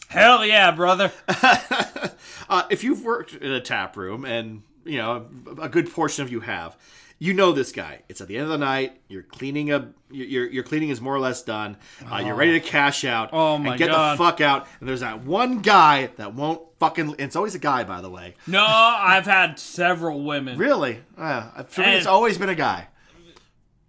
Hell 0.08 0.44
yeah, 0.44 0.70
brother. 0.72 1.12
Uh, 2.46 2.64
if 2.68 2.84
you've 2.84 3.02
worked 3.02 3.34
in 3.34 3.50
a 3.50 3.60
tap 3.60 3.96
room, 3.96 4.24
and 4.26 4.62
you 4.84 4.98
know 4.98 5.26
a 5.62 5.68
good 5.68 5.90
portion 5.90 6.22
of 6.22 6.30
you 6.30 6.40
have, 6.40 6.76
you 7.18 7.32
know 7.32 7.52
this 7.52 7.72
guy. 7.72 8.02
It's 8.08 8.20
at 8.20 8.28
the 8.28 8.36
end 8.36 8.44
of 8.44 8.50
the 8.50 8.58
night. 8.58 9.00
You're 9.08 9.22
cleaning 9.22 9.70
up. 9.70 9.88
Your 10.10 10.48
your 10.48 10.62
cleaning 10.62 10.90
is 10.90 11.00
more 11.00 11.14
or 11.14 11.20
less 11.20 11.42
done. 11.42 11.76
Uh, 12.10 12.18
You're 12.24 12.34
ready 12.34 12.52
to 12.52 12.60
cash 12.60 13.04
out. 13.04 13.30
Oh, 13.32 13.58
my 13.58 13.70
and 13.70 13.78
get 13.78 13.90
God. 13.90 14.18
the 14.18 14.22
fuck 14.22 14.40
out. 14.40 14.66
And 14.80 14.88
there's 14.88 15.00
that 15.00 15.24
one 15.24 15.60
guy 15.60 16.08
that 16.16 16.34
won't 16.34 16.60
fucking. 16.78 17.16
It's 17.18 17.36
always 17.36 17.54
a 17.54 17.58
guy, 17.58 17.84
by 17.84 18.00
the 18.00 18.10
way. 18.10 18.34
No, 18.46 18.64
I've 18.64 19.26
had 19.26 19.58
several 19.58 20.22
women. 20.24 20.58
Really? 20.58 21.00
Uh, 21.16 21.62
for 21.64 21.80
me, 21.82 21.94
it's 21.94 22.06
always 22.06 22.38
been 22.38 22.48
a 22.48 22.54
guy. 22.54 22.88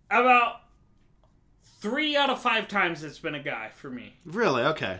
About 0.09 0.61
three 1.79 2.15
out 2.15 2.29
of 2.29 2.41
five 2.41 2.67
times 2.67 3.03
it's 3.03 3.19
been 3.19 3.35
a 3.35 3.43
guy 3.43 3.69
for 3.75 3.89
me. 3.89 4.15
Really? 4.25 4.63
Okay. 4.63 4.99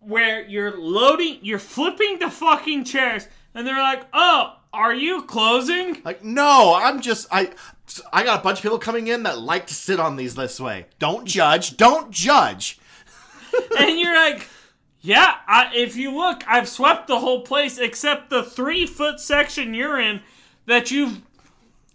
Where 0.00 0.46
you're 0.46 0.78
loading, 0.78 1.38
you're 1.42 1.58
flipping 1.58 2.18
the 2.18 2.30
fucking 2.30 2.84
chairs, 2.84 3.26
and 3.54 3.66
they're 3.66 3.76
like, 3.82 4.06
"Oh, 4.12 4.59
are 4.72 4.94
you 4.94 5.22
closing?" 5.22 6.00
Like, 6.04 6.24
no, 6.24 6.74
I'm 6.74 7.00
just 7.00 7.26
I. 7.30 7.50
I 8.12 8.22
got 8.22 8.38
a 8.38 8.42
bunch 8.42 8.58
of 8.58 8.62
people 8.62 8.78
coming 8.78 9.08
in 9.08 9.24
that 9.24 9.40
like 9.40 9.66
to 9.66 9.74
sit 9.74 9.98
on 9.98 10.14
these 10.14 10.36
this 10.36 10.60
way. 10.60 10.86
Don't 11.00 11.26
judge. 11.26 11.76
Don't 11.76 12.12
judge. 12.12 12.78
and 13.78 13.98
you're 13.98 14.14
like, 14.14 14.48
"Yeah, 15.00 15.34
I, 15.46 15.72
if 15.74 15.96
you 15.96 16.14
look, 16.16 16.42
I've 16.46 16.68
swept 16.68 17.08
the 17.08 17.18
whole 17.18 17.42
place 17.42 17.78
except 17.78 18.30
the 18.30 18.44
three 18.44 18.86
foot 18.86 19.20
section 19.20 19.74
you're 19.74 19.98
in 19.98 20.22
that 20.66 20.90
you've." 20.90 21.22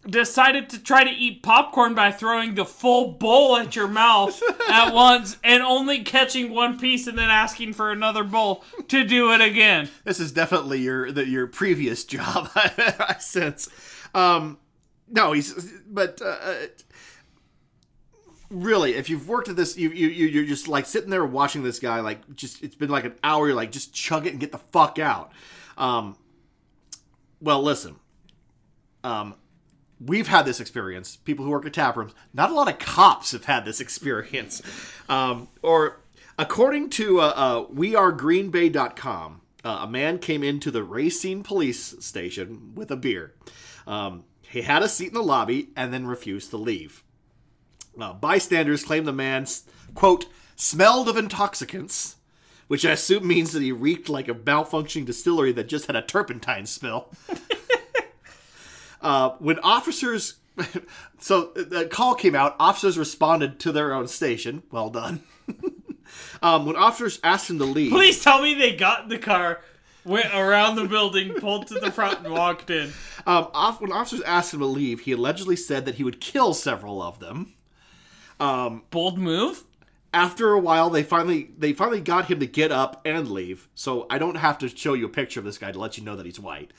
Decided 0.07 0.69
to 0.69 0.79
try 0.83 1.03
to 1.03 1.09
eat 1.09 1.41
popcorn 1.41 1.95
by 1.95 2.11
throwing 2.11 2.53
the 2.53 2.65
full 2.65 3.13
bowl 3.13 3.57
at 3.57 3.75
your 3.75 3.87
mouth 3.87 4.39
at 4.69 4.93
once 4.93 5.37
and 5.43 5.63
only 5.63 6.03
catching 6.03 6.51
one 6.53 6.77
piece 6.77 7.07
and 7.07 7.17
then 7.17 7.29
asking 7.31 7.73
for 7.73 7.91
another 7.91 8.23
bowl 8.23 8.63
to 8.89 9.03
do 9.03 9.31
it 9.31 9.41
again. 9.41 9.89
This 10.03 10.19
is 10.19 10.31
definitely 10.31 10.81
your 10.81 11.11
the, 11.11 11.27
your 11.27 11.47
previous 11.47 12.03
job. 12.03 12.49
I 12.55 13.15
sense. 13.19 13.67
Um, 14.13 14.59
no, 15.09 15.31
he's 15.31 15.53
but 15.89 16.21
uh, 16.23 16.53
really, 18.49 18.93
if 18.95 19.09
you've 19.09 19.27
worked 19.27 19.49
at 19.49 19.55
this, 19.55 19.77
you 19.77 19.89
you 19.89 20.07
you- 20.07 20.27
you're 20.27 20.45
just 20.45 20.67
like 20.67 20.85
sitting 20.85 21.09
there 21.09 21.25
watching 21.25 21.63
this 21.63 21.79
guy. 21.79 21.99
Like, 22.01 22.35
just 22.35 22.63
it's 22.63 22.75
been 22.75 22.89
like 22.89 23.05
an 23.05 23.15
hour. 23.23 23.47
You're 23.47 23.55
like, 23.55 23.71
just 23.71 23.93
chug 23.93 24.27
it 24.27 24.31
and 24.31 24.39
get 24.39 24.51
the 24.51 24.59
fuck 24.59 24.99
out. 24.99 25.31
Um, 25.77 26.15
well, 27.41 27.61
listen. 27.63 27.95
Um, 29.03 29.35
we've 29.99 30.27
had 30.27 30.45
this 30.45 30.59
experience. 30.59 31.15
People 31.17 31.45
who 31.45 31.51
work 31.51 31.65
at 31.65 31.73
tap 31.73 31.95
rooms. 31.95 32.13
Not 32.33 32.51
a 32.51 32.53
lot 32.53 32.69
of 32.69 32.79
cops 32.79 33.31
have 33.31 33.45
had 33.45 33.65
this 33.65 33.79
experience. 33.81 34.61
Um, 35.09 35.49
or 35.61 36.01
according 36.37 36.89
to 36.91 37.21
uh, 37.21 37.33
uh, 37.35 37.65
wearegreenbay.com, 37.67 39.41
uh, 39.63 39.79
a 39.81 39.87
man 39.87 40.19
came 40.19 40.43
into 40.43 40.69
the 40.69 40.83
Racine 40.83 41.43
police 41.43 41.95
station 41.99 42.73
with 42.75 42.91
a 42.91 42.95
beer. 42.95 43.33
Um, 43.87 44.23
he 44.41 44.61
had 44.61 44.83
a 44.83 44.89
seat 44.89 45.09
in 45.09 45.13
the 45.13 45.23
lobby 45.23 45.69
and 45.75 45.91
then 45.91 46.05
refused 46.07 46.51
to 46.51 46.57
leave. 46.57 47.03
Uh, 47.99 48.13
bystanders 48.13 48.83
claim 48.83 49.05
the 49.05 49.13
man, 49.13 49.47
quote, 49.95 50.27
smelled 50.55 51.09
of 51.09 51.17
intoxicants, 51.17 52.17
which 52.67 52.85
I 52.85 52.91
assume 52.91 53.27
means 53.27 53.51
that 53.53 53.61
he 53.61 53.71
reeked 53.71 54.09
like 54.09 54.27
a 54.27 54.33
malfunctioning 54.33 55.05
distillery 55.05 55.51
that 55.53 55.67
just 55.67 55.87
had 55.87 55.95
a 55.95 56.01
turpentine 56.01 56.65
spill. 56.65 57.11
Uh, 59.05 59.35
when 59.37 59.59
officers, 59.59 60.37
so 61.19 61.51
the 61.55 61.85
call 61.85 62.15
came 62.15 62.33
out, 62.33 62.55
officers 62.59 62.97
responded 62.97 63.59
to 63.59 63.71
their 63.71 63.93
own 63.93 64.07
station. 64.07 64.63
Well 64.71 64.89
done. 64.89 65.21
um, 66.41 66.65
when 66.65 66.75
officers 66.75 67.19
asked 67.23 67.51
him 67.51 67.59
to 67.59 67.65
leave, 67.65 67.91
Please 67.91 68.23
tell 68.23 68.41
me 68.41 68.55
they 68.55 68.75
got 68.75 69.03
in 69.03 69.09
the 69.09 69.19
car, 69.19 69.61
went 70.05 70.33
around 70.33 70.75
the 70.75 70.85
building, 70.85 71.35
pulled 71.35 71.67
to 71.67 71.75
the 71.75 71.91
front, 71.91 72.25
and 72.25 72.33
walked 72.33 72.71
in. 72.71 72.93
um, 73.27 73.49
off, 73.53 73.79
when 73.79 73.91
officers 73.91 74.21
asked 74.21 74.55
him 74.55 74.59
to 74.61 74.65
leave, 74.65 75.01
he 75.01 75.11
allegedly 75.11 75.55
said 75.55 75.85
that 75.85 75.95
he 75.95 76.03
would 76.03 76.19
kill 76.19 76.55
several 76.55 76.99
of 76.99 77.19
them. 77.19 77.53
Bold 78.89 79.19
move. 79.19 79.65
After 80.15 80.51
a 80.51 80.59
while, 80.59 80.89
they 80.89 81.03
finally 81.03 81.51
they 81.55 81.73
finally 81.73 82.01
got 82.01 82.25
him 82.25 82.39
to 82.39 82.47
get 82.47 82.71
up 82.71 83.01
and 83.05 83.29
leave. 83.29 83.67
So 83.75 84.07
I 84.09 84.17
don't 84.17 84.37
have 84.37 84.57
to 84.59 84.69
show 84.69 84.95
you 84.95 85.05
a 85.05 85.09
picture 85.09 85.39
of 85.39 85.45
this 85.45 85.59
guy 85.59 85.71
to 85.71 85.77
let 85.77 85.95
you 85.95 86.03
know 86.03 86.15
that 86.15 86.25
he's 86.25 86.39
white. 86.39 86.71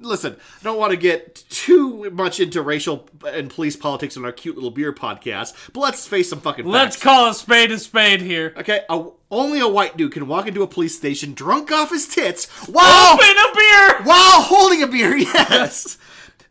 Listen, 0.00 0.36
I 0.60 0.62
don't 0.64 0.78
want 0.78 0.92
to 0.92 0.96
get 0.96 1.44
too 1.50 2.08
much 2.10 2.38
into 2.38 2.62
racial 2.62 3.08
and 3.26 3.50
police 3.50 3.74
politics 3.76 4.16
on 4.16 4.24
our 4.24 4.30
cute 4.32 4.54
little 4.54 4.70
beer 4.70 4.92
podcast, 4.92 5.54
but 5.72 5.80
let's 5.80 6.06
face 6.06 6.30
some 6.30 6.40
fucking 6.40 6.66
Let's 6.66 6.94
facts. 6.96 7.02
call 7.02 7.30
a 7.30 7.34
spade 7.34 7.72
a 7.72 7.78
spade 7.78 8.20
here. 8.20 8.54
Okay, 8.56 8.82
a, 8.88 9.06
only 9.30 9.58
a 9.58 9.66
white 9.68 9.96
dude 9.96 10.12
can 10.12 10.28
walk 10.28 10.46
into 10.46 10.62
a 10.62 10.66
police 10.68 10.96
station 10.96 11.34
drunk 11.34 11.72
off 11.72 11.90
his 11.90 12.06
tits 12.06 12.46
while 12.68 13.14
Open 13.14 13.26
a 13.28 13.54
beer. 13.54 14.02
while 14.04 14.42
holding 14.42 14.82
a 14.82 14.86
beer. 14.86 15.16
Yes, 15.18 15.98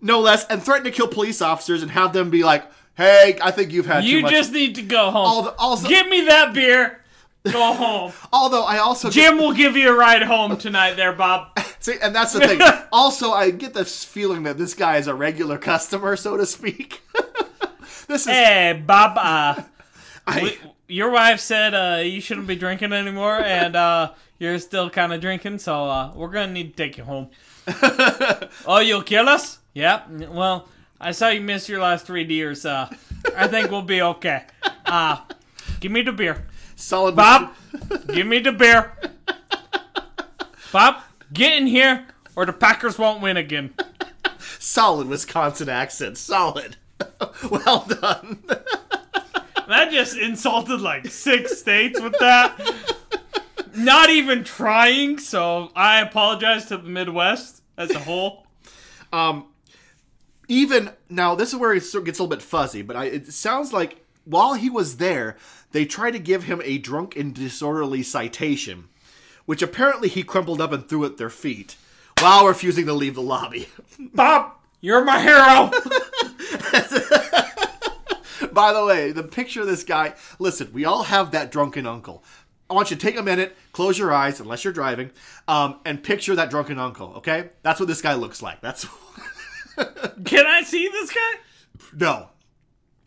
no 0.02 0.20
less, 0.20 0.46
and 0.48 0.62
threaten 0.62 0.84
to 0.84 0.92
kill 0.92 1.08
police 1.08 1.42
officers 1.42 1.82
and 1.82 1.92
have 1.92 2.12
them 2.14 2.30
be 2.30 2.44
like, 2.44 2.70
"Hey, 2.96 3.38
I 3.42 3.52
think 3.52 3.72
you've 3.72 3.86
had 3.86 4.02
too 4.02 4.08
You 4.10 4.28
just 4.30 4.52
need 4.52 4.76
to 4.76 4.82
go 4.82 5.10
home. 5.10 5.46
Al- 5.48 5.56
also, 5.58 5.88
Give 5.88 6.08
me 6.10 6.26
that 6.26 6.54
beer. 6.54 7.02
Go 7.52 7.74
home. 7.74 8.12
although 8.34 8.64
I 8.64 8.78
also 8.80 9.10
Jim 9.10 9.38
will 9.38 9.54
give 9.54 9.76
you 9.78 9.90
a 9.90 9.96
ride 9.96 10.24
home 10.24 10.58
tonight, 10.58 10.96
there, 10.96 11.14
Bob. 11.14 11.58
see, 11.80 11.96
and 12.02 12.16
that's 12.16 12.34
the 12.34 12.40
thing. 12.48 12.62
also, 12.92 13.32
I 13.32 13.52
get 13.52 13.74
this 13.74 14.04
feeling 14.04 14.44
that 14.44 14.58
this 14.58 14.74
guy 14.74 14.98
is 14.98 15.08
a 15.08 15.16
regular 15.16 15.58
customer, 15.58 16.16
so 16.16 16.38
to 16.38 16.46
speak. 16.46 17.02
this 18.08 18.22
is 18.22 18.26
Hey, 18.26 18.82
Bob. 18.86 19.18
Uh, 19.18 19.64
I, 20.26 20.44
we- 20.44 20.58
your 20.88 21.10
wife 21.12 21.40
said 21.40 21.74
uh, 21.74 22.02
you 22.02 22.22
shouldn't 22.22 22.48
be 22.48 22.56
drinking 22.56 22.94
anymore, 22.94 23.40
and 23.40 23.76
uh, 23.76 24.14
you're 24.40 24.58
still 24.60 24.90
kind 24.90 25.12
of 25.14 25.20
drinking, 25.22 25.60
so 25.60 25.86
uh, 25.86 26.14
we're 26.16 26.30
gonna 26.30 26.52
need 26.54 26.76
to 26.78 26.84
take 26.84 26.98
you 26.98 27.04
home. 27.04 27.30
oh, 28.66 28.80
you'll 28.80 29.04
kill 29.04 29.28
us? 29.28 29.60
Yep. 29.74 30.10
Well, 30.30 30.68
I 31.00 31.12
saw 31.12 31.28
you 31.30 31.42
miss 31.42 31.68
your 31.68 31.82
last 31.82 32.06
three 32.06 32.24
deers. 32.24 32.66
Uh, 32.66 32.90
I 33.36 33.48
think 33.48 33.70
we'll 33.70 33.82
be 33.82 34.02
okay. 34.02 34.46
Uh, 34.86 35.18
give 35.82 35.92
me 35.92 36.02
the 36.02 36.14
beer, 36.14 36.46
solid. 36.78 37.16
Bob. 37.16 37.54
give 38.14 38.26
me 38.26 38.40
the 38.40 38.54
beer, 38.54 38.94
Bob. 40.72 41.02
Get 41.34 41.58
in 41.58 41.68
here, 41.68 42.08
or 42.36 42.46
the 42.46 42.54
Packers 42.54 42.98
won't 42.98 43.22
win 43.22 43.36
again. 43.36 43.74
solid 44.60 45.08
Wisconsin 45.08 45.68
accent. 45.68 46.18
Solid. 46.18 46.78
well 47.52 47.86
done. 47.86 48.44
That 49.68 49.92
just 49.92 50.18
insulted 50.18 50.80
like 50.80 51.08
six 51.08 51.60
states 51.60 52.00
with 52.00 52.18
that. 52.20 52.58
Not 53.76 54.10
even 54.10 54.46
trying, 54.46 55.20
so 55.20 55.72
I 55.76 56.00
apologize 56.00 56.66
to 56.68 56.78
the 56.78 56.88
Midwest 56.88 57.62
as 57.78 57.92
a 57.92 58.00
whole. 58.00 58.48
Um, 59.12 59.48
even 60.48 60.92
now 61.10 61.36
this 61.36 61.50
is 61.50 61.56
where 61.56 61.74
it 61.74 61.82
gets 61.82 61.94
a 61.94 62.00
little 62.00 62.28
bit 62.28 62.42
fuzzy 62.42 62.82
but 62.82 62.96
I, 62.96 63.06
it 63.06 63.32
sounds 63.32 63.74
like 63.74 64.06
while 64.26 64.54
he 64.54 64.70
was 64.70 64.98
there 64.98 65.38
they 65.72 65.86
tried 65.86 66.12
to 66.12 66.20
give 66.20 66.44
him 66.44 66.62
a 66.64 66.78
drunk 66.78 67.16
and 67.16 67.34
disorderly 67.34 68.04
citation 68.04 68.90
which 69.46 69.62
apparently 69.62 70.10
he 70.10 70.24
crumpled 70.24 70.60
up 70.60 70.72
and 70.72 70.88
threw 70.90 71.06
at 71.06 71.18
their 71.18 71.30
feet 71.30 71.76
while 72.20 72.48
refusing 72.48 72.86
to 72.86 72.94
leave 72.94 73.16
the 73.16 73.22
lobby 73.22 73.68
Bob, 74.14 74.54
you're 74.82 75.04
my 75.04 75.22
hero. 75.22 75.72
by 78.52 78.74
the 78.74 78.86
way 78.86 79.12
the 79.12 79.24
picture 79.24 79.62
of 79.62 79.68
this 79.68 79.84
guy 79.84 80.14
listen 80.40 80.70
we 80.74 80.84
all 80.86 81.04
have 81.04 81.32
that 81.32 81.52
drunken 81.52 81.86
uncle 81.86 82.24
i 82.70 82.74
want 82.74 82.90
you 82.90 82.98
to 82.98 83.02
take 83.02 83.18
a 83.18 83.22
minute 83.24 83.56
close 83.72 83.98
your 84.00 84.12
eyes 84.12 84.40
unless 84.40 84.64
you're 84.64 84.74
driving 84.74 85.12
um, 85.48 85.80
and 85.86 86.04
picture 86.04 86.36
that 86.36 86.50
drunken 86.50 86.80
uncle 86.80 87.14
okay 87.18 87.50
that's 87.62 87.80
what 87.80 87.88
this 87.88 88.02
guy 88.02 88.16
looks 88.16 88.42
like 88.42 88.60
that's 88.62 88.88
Can 90.26 90.48
I 90.48 90.64
see 90.64 90.88
this 90.88 91.12
guy? 91.12 91.34
No, 91.94 92.30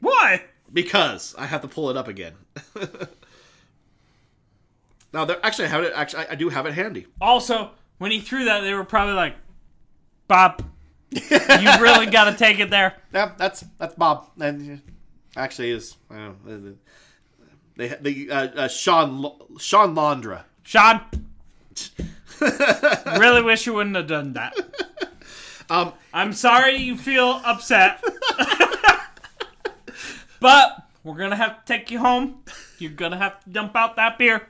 Why? 0.01 0.45
Because 0.73 1.35
I 1.39 1.47
have 1.47 1.63
to 1.63 1.69
pull 1.69 1.91
it 1.91 1.97
up 1.97 2.09
again. 2.09 2.35
now, 5.13 5.25
there 5.25 5.39
actually 5.43 5.67
I 5.67 5.69
have 5.69 5.85
it. 5.85 5.93
Actually, 5.95 6.27
I, 6.27 6.33
I 6.33 6.35
do 6.35 6.49
have 6.49 6.67
it 6.67 6.75
handy. 6.75 7.07
Also, 7.21 7.71
when 7.99 8.11
he 8.11 8.21
threw 8.21 8.45
that, 8.45 8.61
they 8.61 8.75
were 8.75 8.85
probably 8.85 9.15
like, 9.15 9.37
Bob, 10.29 10.65
you 11.11 11.21
really 11.81 12.07
got 12.11 12.31
to 12.31 12.37
take 12.37 12.59
it 12.61 12.71
there. 12.71 12.97
Yeah, 13.13 13.33
that's 13.37 13.65
that's 13.79 13.95
Bob. 13.95 14.31
And 14.41 14.81
actually, 15.37 15.71
is 15.71 15.97
uh, 16.11 16.31
they 17.77 17.89
they 17.89 18.29
uh, 18.29 18.49
uh, 18.49 18.69
Sean 18.69 19.33
Sean 19.59 19.95
Laundra. 19.95 20.45
Sean, 20.63 21.01
really 23.19 23.43
wish 23.43 23.67
you 23.67 23.75
wouldn't 23.75 23.97
have 23.97 24.07
done 24.07 24.35
that. 24.35 24.55
Um, 25.69 25.93
I'm 26.13 26.33
sorry 26.33 26.77
you 26.77 26.97
feel 26.97 27.41
upset. 27.45 28.03
But 30.41 30.83
we're 31.05 31.17
to 31.31 31.37
have 31.37 31.65
to 31.65 31.73
take 31.73 31.91
you 31.91 31.99
home. 31.99 32.43
You're 32.79 32.91
to 33.13 33.19
have 33.19 33.43
to 33.45 33.51
dump 33.51 33.77
out 33.77 33.97
that 33.97 34.19
beer. 34.19 34.49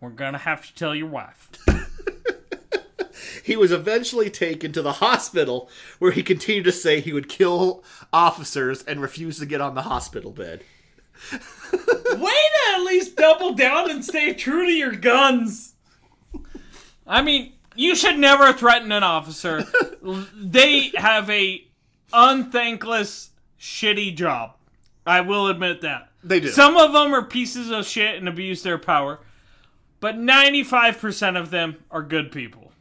We're 0.00 0.10
to 0.32 0.38
have 0.38 0.66
to 0.66 0.74
tell 0.74 0.94
your 0.94 1.08
wife. 1.08 1.50
he 3.44 3.56
was 3.56 3.70
eventually 3.70 4.30
taken 4.30 4.72
to 4.72 4.82
the 4.82 4.94
hospital, 4.94 5.68
where 5.98 6.12
he 6.12 6.22
continued 6.22 6.64
to 6.64 6.72
say 6.72 7.00
he 7.00 7.12
would 7.12 7.28
kill 7.28 7.84
officers 8.12 8.82
and 8.82 9.00
refuse 9.00 9.38
to 9.38 9.46
get 9.46 9.60
on 9.60 9.74
the 9.74 9.82
hospital 9.82 10.30
bed. 10.30 10.64
Way 11.32 11.38
to 11.40 12.74
at 12.74 12.82
least 12.82 13.16
double 13.16 13.54
down 13.54 13.90
and 13.90 14.04
stay 14.04 14.32
true 14.32 14.64
to 14.64 14.72
your 14.72 14.92
guns. 14.92 15.74
I 17.06 17.20
mean, 17.20 17.52
you 17.74 17.94
should 17.94 18.18
never 18.18 18.52
threaten 18.52 18.92
an 18.92 19.02
officer. 19.02 19.66
they 20.34 20.92
have 20.96 21.28
a 21.28 21.66
unthankless, 22.12 23.30
shitty 23.60 24.14
job. 24.16 24.54
I 25.06 25.20
will 25.20 25.48
admit 25.48 25.80
that. 25.82 26.08
They 26.22 26.40
do. 26.40 26.48
Some 26.48 26.76
of 26.76 26.92
them 26.92 27.14
are 27.14 27.24
pieces 27.24 27.70
of 27.70 27.86
shit 27.86 28.16
and 28.16 28.28
abuse 28.28 28.62
their 28.62 28.78
power, 28.78 29.20
but 30.00 30.16
95% 30.16 31.38
of 31.40 31.50
them 31.50 31.76
are 31.90 32.02
good 32.02 32.30
people. 32.30 32.72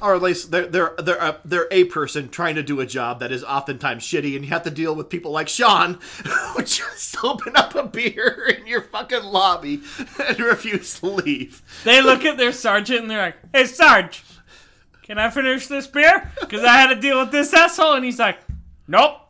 or 0.00 0.14
at 0.16 0.22
least 0.22 0.50
they're 0.50 0.66
they're 0.66 0.94
they're 0.98 1.16
a, 1.18 1.38
they're 1.44 1.68
a 1.70 1.84
person 1.84 2.28
trying 2.28 2.56
to 2.56 2.62
do 2.62 2.80
a 2.80 2.86
job 2.86 3.20
that 3.20 3.30
is 3.30 3.44
oftentimes 3.44 4.02
shitty, 4.02 4.34
and 4.34 4.44
you 4.44 4.50
have 4.50 4.64
to 4.64 4.70
deal 4.70 4.94
with 4.96 5.08
people 5.08 5.30
like 5.30 5.48
Sean, 5.48 5.98
who 6.24 6.62
just 6.62 7.22
open 7.22 7.56
up 7.56 7.74
a 7.76 7.84
beer 7.84 8.46
in 8.58 8.66
your 8.66 8.82
fucking 8.82 9.22
lobby 9.22 9.80
and 10.26 10.40
refuse 10.40 10.98
to 10.98 11.06
leave. 11.06 11.62
They 11.84 12.02
look 12.02 12.24
at 12.24 12.36
their 12.36 12.52
sergeant 12.52 13.02
and 13.02 13.10
they're 13.10 13.22
like, 13.26 13.36
"Hey, 13.52 13.66
Sarge, 13.66 14.24
can 15.02 15.18
I 15.18 15.30
finish 15.30 15.68
this 15.68 15.86
beer? 15.86 16.32
Because 16.40 16.64
I 16.64 16.72
had 16.74 16.88
to 16.92 17.00
deal 17.00 17.20
with 17.20 17.30
this 17.30 17.54
asshole." 17.54 17.92
And 17.94 18.04
he's 18.04 18.18
like, 18.18 18.38
"Nope, 18.92 19.20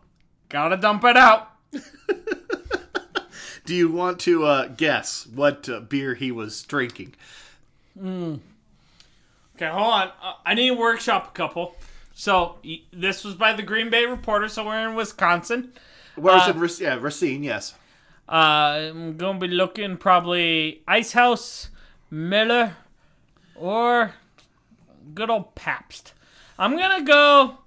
gotta 0.49 0.76
dump 0.76 1.04
it 1.04 1.16
out." 1.16 1.50
Do 3.64 3.75
you 3.76 3.88
want 3.92 4.19
to 4.21 4.45
uh, 4.45 4.66
guess 4.66 5.25
what 5.33 5.69
uh, 5.69 5.78
beer 5.81 6.14
he 6.14 6.33
was 6.33 6.62
drinking? 6.64 7.14
Okay, 7.97 8.40
hold 9.69 9.92
on. 9.92 10.09
Uh, 10.21 10.33
I 10.45 10.54
need 10.54 10.69
to 10.71 10.75
workshop 10.75 11.28
a 11.28 11.31
couple. 11.31 11.76
So 12.14 12.57
y- 12.64 12.81
this 12.92 13.23
was 13.25 13.34
by 13.36 13.52
the 13.52 13.63
Green 13.63 13.89
Bay 13.89 14.04
Reporter, 14.06 14.49
so 14.49 14.67
we're 14.67 14.89
in 14.89 14.97
Wisconsin. 14.97 15.73
Where's 16.17 16.43
Uh, 16.49 16.54
it? 16.60 16.80
Yeah, 16.80 16.97
Racine. 17.00 17.45
Yes. 17.45 17.75
Uh, 18.28 18.91
I'm 18.91 19.17
gonna 19.17 19.39
be 19.39 19.47
looking 19.49 19.97
probably 19.97 20.82
Ice 20.89 21.13
House, 21.13 21.69
Miller, 22.10 22.76
or 23.54 24.13
good 25.15 25.30
old 25.30 25.54
Pabst. 25.54 26.15
I'm 26.58 26.76
gonna 26.76 27.04
go 27.04 27.58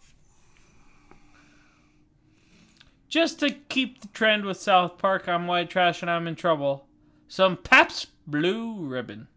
just 3.15 3.39
to 3.39 3.49
keep 3.49 4.01
the 4.01 4.09
trend 4.09 4.43
with 4.43 4.59
South 4.59 4.97
Park. 4.97 5.29
I'm 5.29 5.47
white 5.47 5.69
trash 5.69 6.01
and 6.01 6.11
I'm 6.11 6.27
in 6.27 6.35
trouble. 6.35 6.85
Some 7.29 7.55
Pabst 7.55 8.07
Blue 8.27 8.73
Ribbon. 8.73 9.29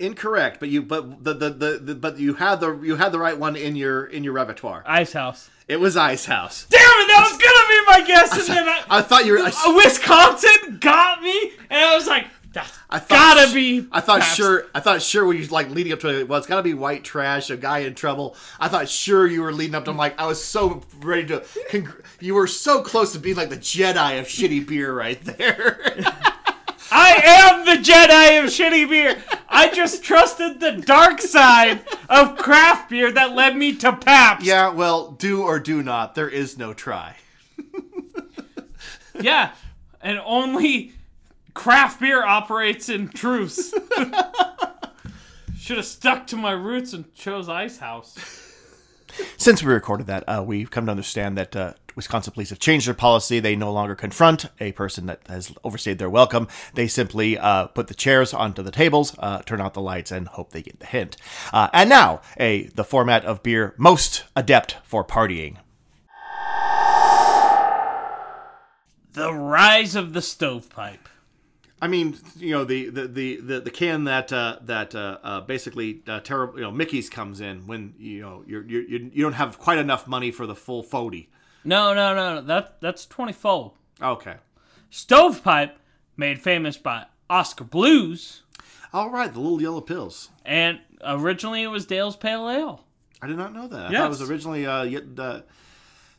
Incorrect, 0.00 0.58
but 0.58 0.68
you 0.68 0.82
but 0.82 1.22
the, 1.22 1.32
the, 1.32 1.50
the, 1.50 1.78
the 1.78 1.94
but 1.94 2.18
you 2.18 2.34
had 2.34 2.58
the 2.58 2.76
you 2.80 2.96
had 2.96 3.12
the 3.12 3.20
right 3.20 3.38
one 3.38 3.54
in 3.54 3.76
your 3.76 4.04
in 4.06 4.24
your 4.24 4.32
repertoire. 4.32 4.82
Ice 4.84 5.12
House. 5.12 5.48
It 5.68 5.78
was 5.78 5.96
Ice 5.96 6.24
House. 6.24 6.66
Damn 6.70 6.80
it! 6.80 7.06
That 7.06 7.28
was 7.30 7.38
gonna 7.38 7.68
be 7.68 8.00
my 8.00 8.06
guess, 8.06 8.48
and 8.48 8.56
then 8.56 8.68
I, 8.68 8.98
I 8.98 9.02
thought 9.02 9.26
you 9.26 9.34
were. 9.34 9.38
I, 9.38 9.72
Wisconsin 9.84 10.78
got 10.80 11.22
me, 11.22 11.52
and 11.68 11.84
I 11.84 11.94
was 11.94 12.08
like, 12.08 12.26
"That's 12.52 12.78
I 12.88 12.98
thought, 12.98 13.36
gotta 13.36 13.54
be." 13.54 13.86
I 13.92 14.00
thought 14.00 14.20
sure. 14.20 14.66
I 14.74 14.80
thought 14.80 15.02
sure 15.02 15.26
when 15.26 15.36
you 15.36 15.46
like 15.46 15.70
leading 15.70 15.92
up 15.92 16.00
to 16.00 16.20
it. 16.20 16.28
Well, 16.28 16.38
it's 16.38 16.46
got 16.46 16.56
to 16.56 16.62
be 16.62 16.74
white 16.74 17.04
trash, 17.04 17.50
a 17.50 17.56
guy 17.56 17.80
in 17.80 17.94
trouble. 17.94 18.36
I 18.58 18.68
thought 18.68 18.88
sure 18.88 19.26
you 19.26 19.42
were 19.42 19.52
leading 19.52 19.74
up 19.74 19.84
to. 19.84 19.90
I'm 19.90 19.96
like, 19.96 20.18
I 20.20 20.26
was 20.26 20.42
so 20.42 20.82
ready 21.00 21.26
to. 21.28 21.40
Congr- 21.70 22.04
you 22.20 22.34
were 22.34 22.46
so 22.46 22.82
close 22.82 23.12
to 23.12 23.18
being 23.18 23.36
like 23.36 23.50
the 23.50 23.56
Jedi 23.56 24.18
of 24.20 24.26
shitty 24.26 24.66
beer 24.66 24.92
right 24.92 25.22
there. 25.22 25.80
I 26.92 27.20
am 27.24 27.64
the 27.66 27.82
Jedi 27.82 28.42
of 28.42 28.50
shitty 28.50 28.88
beer. 28.88 29.16
I 29.48 29.70
just 29.72 30.02
trusted 30.02 30.58
the 30.58 30.72
dark 30.72 31.20
side 31.20 31.82
of 32.08 32.36
craft 32.36 32.90
beer 32.90 33.12
that 33.12 33.36
led 33.36 33.56
me 33.56 33.76
to 33.76 33.92
Pabst. 33.92 34.44
yeah, 34.44 34.70
well, 34.70 35.12
do 35.12 35.42
or 35.42 35.60
do 35.60 35.82
not. 35.84 36.16
There 36.16 36.28
is 36.28 36.58
no 36.58 36.72
try. 36.74 37.14
Yeah, 39.20 39.52
and 40.00 40.18
only 40.24 40.92
craft 41.54 42.00
beer 42.00 42.24
operates 42.24 42.88
in 42.88 43.08
truce. 43.08 43.72
Should 45.58 45.76
have 45.76 45.86
stuck 45.86 46.26
to 46.28 46.36
my 46.36 46.52
roots 46.52 46.92
and 46.92 47.14
chose 47.14 47.48
Ice 47.48 47.78
House. 47.78 48.16
Since 49.36 49.62
we 49.62 49.72
recorded 49.72 50.06
that, 50.06 50.24
uh, 50.28 50.42
we've 50.46 50.70
come 50.70 50.86
to 50.86 50.90
understand 50.90 51.36
that 51.36 51.54
uh, 51.54 51.74
Wisconsin 51.96 52.32
police 52.32 52.50
have 52.50 52.58
changed 52.58 52.86
their 52.86 52.94
policy. 52.94 53.40
They 53.40 53.56
no 53.56 53.72
longer 53.72 53.94
confront 53.94 54.46
a 54.58 54.72
person 54.72 55.06
that 55.06 55.20
has 55.28 55.52
overstayed 55.64 55.98
their 55.98 56.08
welcome. 56.08 56.48
They 56.74 56.86
simply 56.86 57.36
uh, 57.36 57.66
put 57.66 57.88
the 57.88 57.94
chairs 57.94 58.32
onto 58.32 58.62
the 58.62 58.70
tables, 58.70 59.14
uh, 59.18 59.42
turn 59.42 59.60
out 59.60 59.74
the 59.74 59.82
lights, 59.82 60.10
and 60.10 60.28
hope 60.28 60.52
they 60.52 60.62
get 60.62 60.80
the 60.80 60.86
hint. 60.86 61.16
Uh, 61.52 61.68
and 61.72 61.90
now, 61.90 62.20
a 62.38 62.64
the 62.68 62.84
format 62.84 63.24
of 63.24 63.42
beer 63.42 63.74
most 63.76 64.24
adept 64.34 64.76
for 64.84 65.04
partying. 65.04 65.56
The 69.12 69.32
rise 69.32 69.96
of 69.96 70.12
the 70.12 70.22
stovepipe. 70.22 71.08
I 71.82 71.88
mean, 71.88 72.18
you 72.36 72.50
know, 72.50 72.64
the 72.64 72.90
the 72.90 73.08
the 73.08 73.40
the, 73.40 73.60
the 73.60 73.70
can 73.70 74.04
that 74.04 74.32
uh, 74.32 74.58
that 74.62 74.94
uh, 74.94 75.18
uh, 75.22 75.40
basically 75.40 76.02
uh, 76.06 76.20
terrible, 76.20 76.56
you 76.56 76.62
know, 76.62 76.70
Mickey's 76.70 77.08
comes 77.08 77.40
in 77.40 77.66
when 77.66 77.94
you 77.98 78.20
know 78.20 78.44
you're, 78.46 78.64
you're 78.66 78.82
you 78.82 79.10
you 79.12 79.22
don't 79.22 79.32
have 79.32 79.58
quite 79.58 79.78
enough 79.78 80.06
money 80.06 80.30
for 80.30 80.46
the 80.46 80.54
full 80.54 80.82
forty. 80.82 81.30
No, 81.64 81.94
no, 81.94 82.14
no, 82.14 82.34
no. 82.36 82.40
That 82.42 82.80
that's 82.80 83.06
twenty 83.06 83.32
fold. 83.32 83.72
Okay. 84.02 84.36
Stovepipe, 84.90 85.76
made 86.16 86.40
famous 86.40 86.76
by 86.76 87.06
Oskar 87.30 87.64
Blues, 87.64 88.42
All 88.92 89.10
right, 89.10 89.32
the 89.32 89.38
little 89.38 89.62
yellow 89.62 89.80
pills. 89.80 90.30
and 90.44 90.80
originally 91.06 91.62
it 91.62 91.68
was 91.68 91.86
Dale's 91.86 92.16
Pale 92.16 92.50
Ale. 92.50 92.84
I 93.22 93.26
did 93.26 93.36
not 93.36 93.52
know 93.54 93.68
that. 93.68 93.86
I 93.86 93.92
thought 93.92 94.06
it 94.06 94.08
was 94.08 94.28
originally 94.28 94.66
uh, 94.66 95.00
uh 95.18 95.40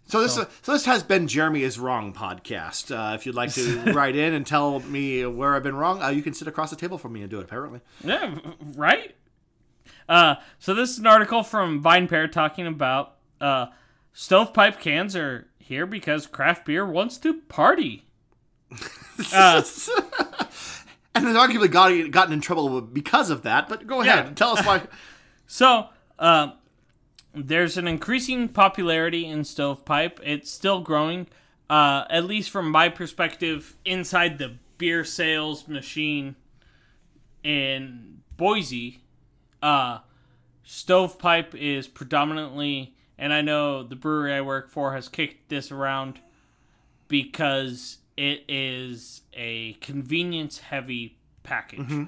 so 0.08 0.22
this 0.22 0.34
so, 0.36 0.48
this 0.72 0.86
has 0.86 1.04
been 1.04 1.28
Jeremy 1.28 1.64
is 1.64 1.80
wrong 1.80 2.14
podcast. 2.14 2.92
Uh, 2.96 3.16
if 3.16 3.26
you'd 3.26 3.36
like 3.36 3.54
to 3.54 3.82
write 3.94 4.16
in 4.16 4.34
and 4.34 4.46
tell 4.46 4.80
me 4.82 5.26
where 5.26 5.56
I've 5.56 5.64
been 5.64 5.76
wrong, 5.76 6.02
uh, 6.02 6.10
you 6.10 6.22
can 6.22 6.34
sit 6.34 6.48
across 6.48 6.70
the 6.70 6.76
table 6.76 6.98
from 6.98 7.14
me 7.14 7.22
and 7.22 7.30
do 7.30 7.40
it. 7.40 7.44
Apparently, 7.44 7.80
Yeah, 8.04 8.36
right. 8.76 9.16
Uh, 10.10 10.36
so 10.60 10.74
this 10.74 10.90
is 10.92 11.00
an 11.00 11.08
article 11.08 11.44
from 11.44 11.82
VinePair 11.82 12.30
talking 12.32 12.68
about 12.68 13.16
uh, 13.40 13.68
stovepipe 14.14 14.80
cans 14.80 15.16
are 15.16 15.48
here 15.60 15.86
because 15.86 16.28
craft 16.28 16.66
beer 16.66 16.86
wants 16.86 17.18
to 17.20 17.34
party. 17.44 18.06
Uh, 19.34 19.62
and 21.16 21.26
then 21.28 21.36
arguably 21.36 21.70
got 21.70 22.10
gotten 22.10 22.34
in 22.34 22.42
trouble 22.42 22.82
because 22.82 23.30
of 23.30 23.44
that. 23.44 23.70
But 23.70 23.86
go 23.86 24.02
ahead 24.02 24.16
Yeah. 24.16 24.28
and 24.30 24.36
tell 24.38 24.58
us 24.58 24.66
why. 24.66 24.82
so 25.46 25.90
uh, 26.18 26.54
there's 27.34 27.78
an 27.78 27.88
increasing 27.88 28.50
popularity 28.50 29.26
in 29.26 29.44
stovepipe. 29.44 30.20
It's 30.24 30.52
still 30.52 30.82
growing, 30.82 31.28
uh, 31.70 32.06
at 32.10 32.26
least 32.26 32.50
from 32.50 32.70
my 32.70 32.90
perspective, 32.90 33.76
inside 33.86 34.38
the 34.38 34.56
beer 34.78 35.04
sales 35.04 35.68
machine 35.68 36.36
in 37.44 38.22
Boise. 38.38 39.00
Uh, 39.62 40.00
stovepipe 40.64 41.56
is 41.56 41.88
predominantly, 41.88 42.96
and 43.18 43.32
I 43.32 43.42
know 43.42 43.84
the 43.84 43.96
brewery 43.96 44.34
I 44.34 44.42
work 44.42 44.70
for 44.70 44.94
has 44.94 45.08
kicked 45.08 45.50
this 45.50 45.72
around 45.72 46.20
because 47.08 48.00
it 48.18 48.44
is 48.48 49.22
a 49.34 49.74
convenience 49.74 50.60
heavy 50.60 51.18
package. 51.44 51.92
Uh, 51.92 52.06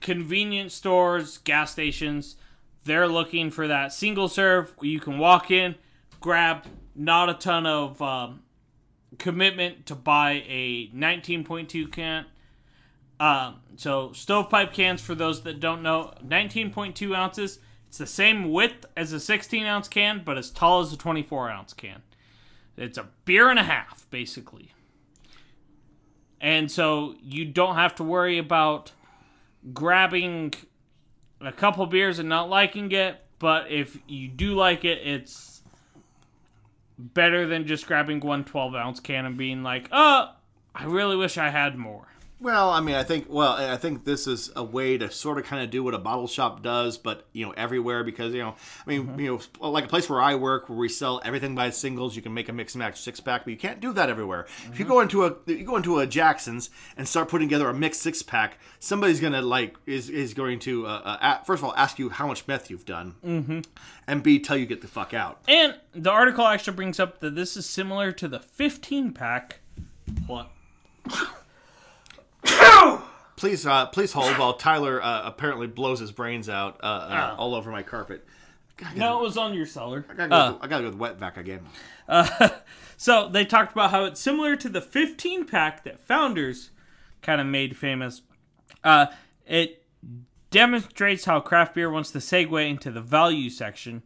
Convenience 0.00 0.74
stores, 0.74 1.38
gas 1.38 1.72
stations, 1.72 2.36
they're 2.84 3.08
looking 3.08 3.50
for 3.50 3.68
that 3.68 3.92
single 3.92 4.28
serve 4.28 4.74
you 4.80 5.00
can 5.00 5.18
walk 5.18 5.50
in, 5.50 5.74
grab 6.20 6.64
not 6.94 7.28
a 7.28 7.34
ton 7.34 7.66
of 7.66 8.00
um, 8.00 8.42
commitment 9.18 9.86
to 9.86 9.94
buy 9.94 10.44
a 10.46 10.88
19.2 10.94 11.90
can. 11.90 12.26
Um, 13.20 13.60
so 13.76 14.12
stovepipe 14.12 14.72
cans, 14.72 15.00
for 15.00 15.14
those 15.14 15.42
that 15.42 15.60
don't 15.60 15.82
know, 15.82 16.14
19.2 16.24 17.16
ounces. 17.16 17.58
It's 17.88 17.98
the 17.98 18.06
same 18.06 18.50
width 18.52 18.84
as 18.96 19.12
a 19.12 19.20
16 19.20 19.66
ounce 19.66 19.88
can, 19.88 20.22
but 20.24 20.36
as 20.36 20.50
tall 20.50 20.80
as 20.80 20.92
a 20.92 20.96
24 20.96 21.50
ounce 21.50 21.72
can. 21.72 22.02
It's 22.76 22.98
a 22.98 23.08
beer 23.24 23.48
and 23.50 23.58
a 23.58 23.62
half, 23.62 24.06
basically. 24.10 24.72
And 26.40 26.70
so 26.70 27.14
you 27.22 27.44
don't 27.44 27.76
have 27.76 27.94
to 27.96 28.04
worry 28.04 28.36
about 28.36 28.92
grabbing 29.72 30.52
a 31.46 31.52
couple 31.52 31.86
beers 31.86 32.18
and 32.18 32.28
not 32.28 32.48
liking 32.48 32.90
it, 32.92 33.16
but 33.38 33.70
if 33.70 33.98
you 34.06 34.28
do 34.28 34.54
like 34.54 34.84
it, 34.84 35.06
it's 35.06 35.62
better 36.98 37.46
than 37.46 37.66
just 37.66 37.86
grabbing 37.86 38.20
one 38.20 38.44
12 38.44 38.74
ounce 38.74 39.00
can 39.00 39.26
and 39.26 39.36
being 39.36 39.62
like, 39.62 39.88
oh, 39.92 40.30
I 40.74 40.84
really 40.84 41.16
wish 41.16 41.38
I 41.38 41.50
had 41.50 41.76
more. 41.76 42.08
Well, 42.40 42.68
I 42.70 42.80
mean, 42.80 42.94
I 42.94 43.04
think 43.04 43.26
well, 43.30 43.52
I 43.52 43.76
think 43.78 44.04
this 44.04 44.26
is 44.26 44.50
a 44.54 44.62
way 44.62 44.98
to 44.98 45.10
sort 45.10 45.38
of 45.38 45.44
kind 45.44 45.62
of 45.62 45.70
do 45.70 45.82
what 45.82 45.94
a 45.94 45.98
bottle 45.98 46.26
shop 46.26 46.62
does, 46.62 46.98
but 46.98 47.26
you 47.32 47.46
know, 47.46 47.52
everywhere 47.52 48.04
because 48.04 48.34
you 48.34 48.42
know, 48.42 48.54
I 48.86 48.90
mean, 48.90 49.06
Mm-hmm. 49.06 49.20
you 49.20 49.40
know, 49.60 49.68
like 49.70 49.84
a 49.84 49.88
place 49.88 50.10
where 50.10 50.20
I 50.20 50.34
work 50.34 50.68
where 50.68 50.76
we 50.76 50.88
sell 50.90 51.22
everything 51.24 51.54
by 51.54 51.70
singles, 51.70 52.16
you 52.16 52.22
can 52.22 52.34
make 52.34 52.48
a 52.50 52.52
mix 52.52 52.74
and 52.74 52.80
match 52.80 53.00
six 53.00 53.18
pack, 53.20 53.44
but 53.44 53.52
you 53.52 53.56
can't 53.56 53.80
do 53.80 53.92
that 53.94 54.10
everywhere. 54.10 54.42
If 54.42 54.64
Mm-hmm. 54.64 54.82
you 54.82 54.84
go 54.84 55.00
into 55.00 55.24
a 55.24 55.34
you 55.46 55.64
go 55.64 55.76
into 55.76 56.00
a 56.00 56.06
Jackson's 56.06 56.68
and 56.98 57.08
start 57.08 57.28
putting 57.28 57.48
together 57.48 57.68
a 57.68 57.72
mixed 57.74 58.02
six 58.02 58.20
pack, 58.22 58.58
somebody's 58.78 59.20
gonna 59.20 59.40
like 59.40 59.76
is 59.86 60.10
is 60.10 60.34
going 60.34 60.58
to 60.60 60.86
uh, 60.86 61.18
uh, 61.20 61.42
first 61.44 61.60
of 61.62 61.64
all 61.64 61.74
ask 61.76 61.98
you 61.98 62.10
how 62.10 62.26
much 62.26 62.46
meth 62.46 62.68
you've 62.68 62.84
done, 62.84 63.14
mm-hmm. 63.24 63.60
and 64.06 64.22
b 64.22 64.38
tell 64.38 64.56
you 64.56 64.66
get 64.66 64.82
the 64.82 64.88
fuck 64.88 65.14
out. 65.14 65.40
And 65.48 65.76
the 65.94 66.10
article 66.10 66.44
actually 66.46 66.76
brings 66.76 67.00
up 67.00 67.20
that 67.20 67.36
this 67.36 67.56
is 67.56 67.64
similar 67.64 68.12
to 68.12 68.28
the 68.28 68.40
15 68.40 69.12
pack. 69.12 69.60
What? 70.26 70.50
Please, 73.36 73.66
uh, 73.66 73.86
please 73.86 74.12
hold 74.12 74.32
while 74.38 74.54
Tyler 74.54 75.02
uh, 75.02 75.22
apparently 75.24 75.66
blows 75.66 75.98
his 76.00 76.12
brains 76.12 76.48
out 76.48 76.78
uh, 76.82 76.86
uh, 76.86 77.08
Ah. 77.10 77.36
all 77.36 77.54
over 77.54 77.70
my 77.70 77.82
carpet. 77.82 78.24
No, 78.96 79.18
it 79.20 79.22
was 79.22 79.36
on 79.36 79.54
your 79.54 79.66
cellar. 79.66 80.04
I 80.08 80.14
gotta 80.14 80.28
go, 80.28 80.52
with, 80.54 80.62
I 80.62 80.66
gotta 80.66 80.82
go 80.84 80.88
with 80.90 80.98
wet 80.98 81.18
vac 81.18 81.36
again. 81.36 81.60
So 82.96 83.28
they 83.28 83.44
talked 83.44 83.72
about 83.72 83.90
how 83.90 84.04
it's 84.04 84.20
similar 84.20 84.54
to 84.56 84.68
the 84.68 84.80
15 84.80 85.46
pack 85.46 85.82
that 85.84 86.00
Founders 86.06 86.70
kind 87.22 87.40
of 87.40 87.46
made 87.46 87.76
famous. 87.76 88.22
Uh, 88.84 89.06
it 89.46 89.82
demonstrates 90.50 91.24
how 91.24 91.40
craft 91.40 91.74
beer 91.74 91.90
wants 91.90 92.12
to 92.12 92.18
segue 92.18 92.70
into 92.70 92.92
the 92.92 93.00
value 93.00 93.50
section, 93.50 94.02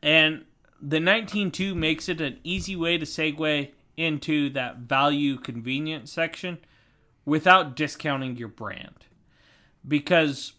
and 0.00 0.44
the 0.80 0.98
19.2 0.98 1.74
makes 1.74 2.08
it 2.08 2.20
an 2.20 2.38
easy 2.44 2.76
way 2.76 2.98
to 2.98 3.04
segue 3.04 3.72
into 3.96 4.48
that 4.50 4.76
value 4.78 5.36
convenience 5.36 6.12
section 6.12 6.58
without 7.28 7.76
discounting 7.76 8.36
your 8.36 8.48
brand. 8.48 9.04
Because 9.86 10.54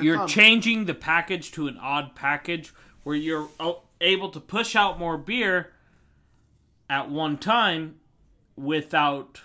you're 0.00 0.16
not- 0.16 0.28
changing 0.28 0.86
the 0.86 0.94
package 0.94 1.52
to 1.52 1.68
an 1.68 1.78
odd 1.78 2.16
package 2.16 2.74
where 3.04 3.14
you're 3.14 3.48
able 4.00 4.28
to 4.30 4.40
push 4.40 4.74
out 4.74 4.98
more 4.98 5.16
beer 5.16 5.72
at 6.90 7.08
one 7.08 7.38
time 7.38 8.00
without 8.56 9.40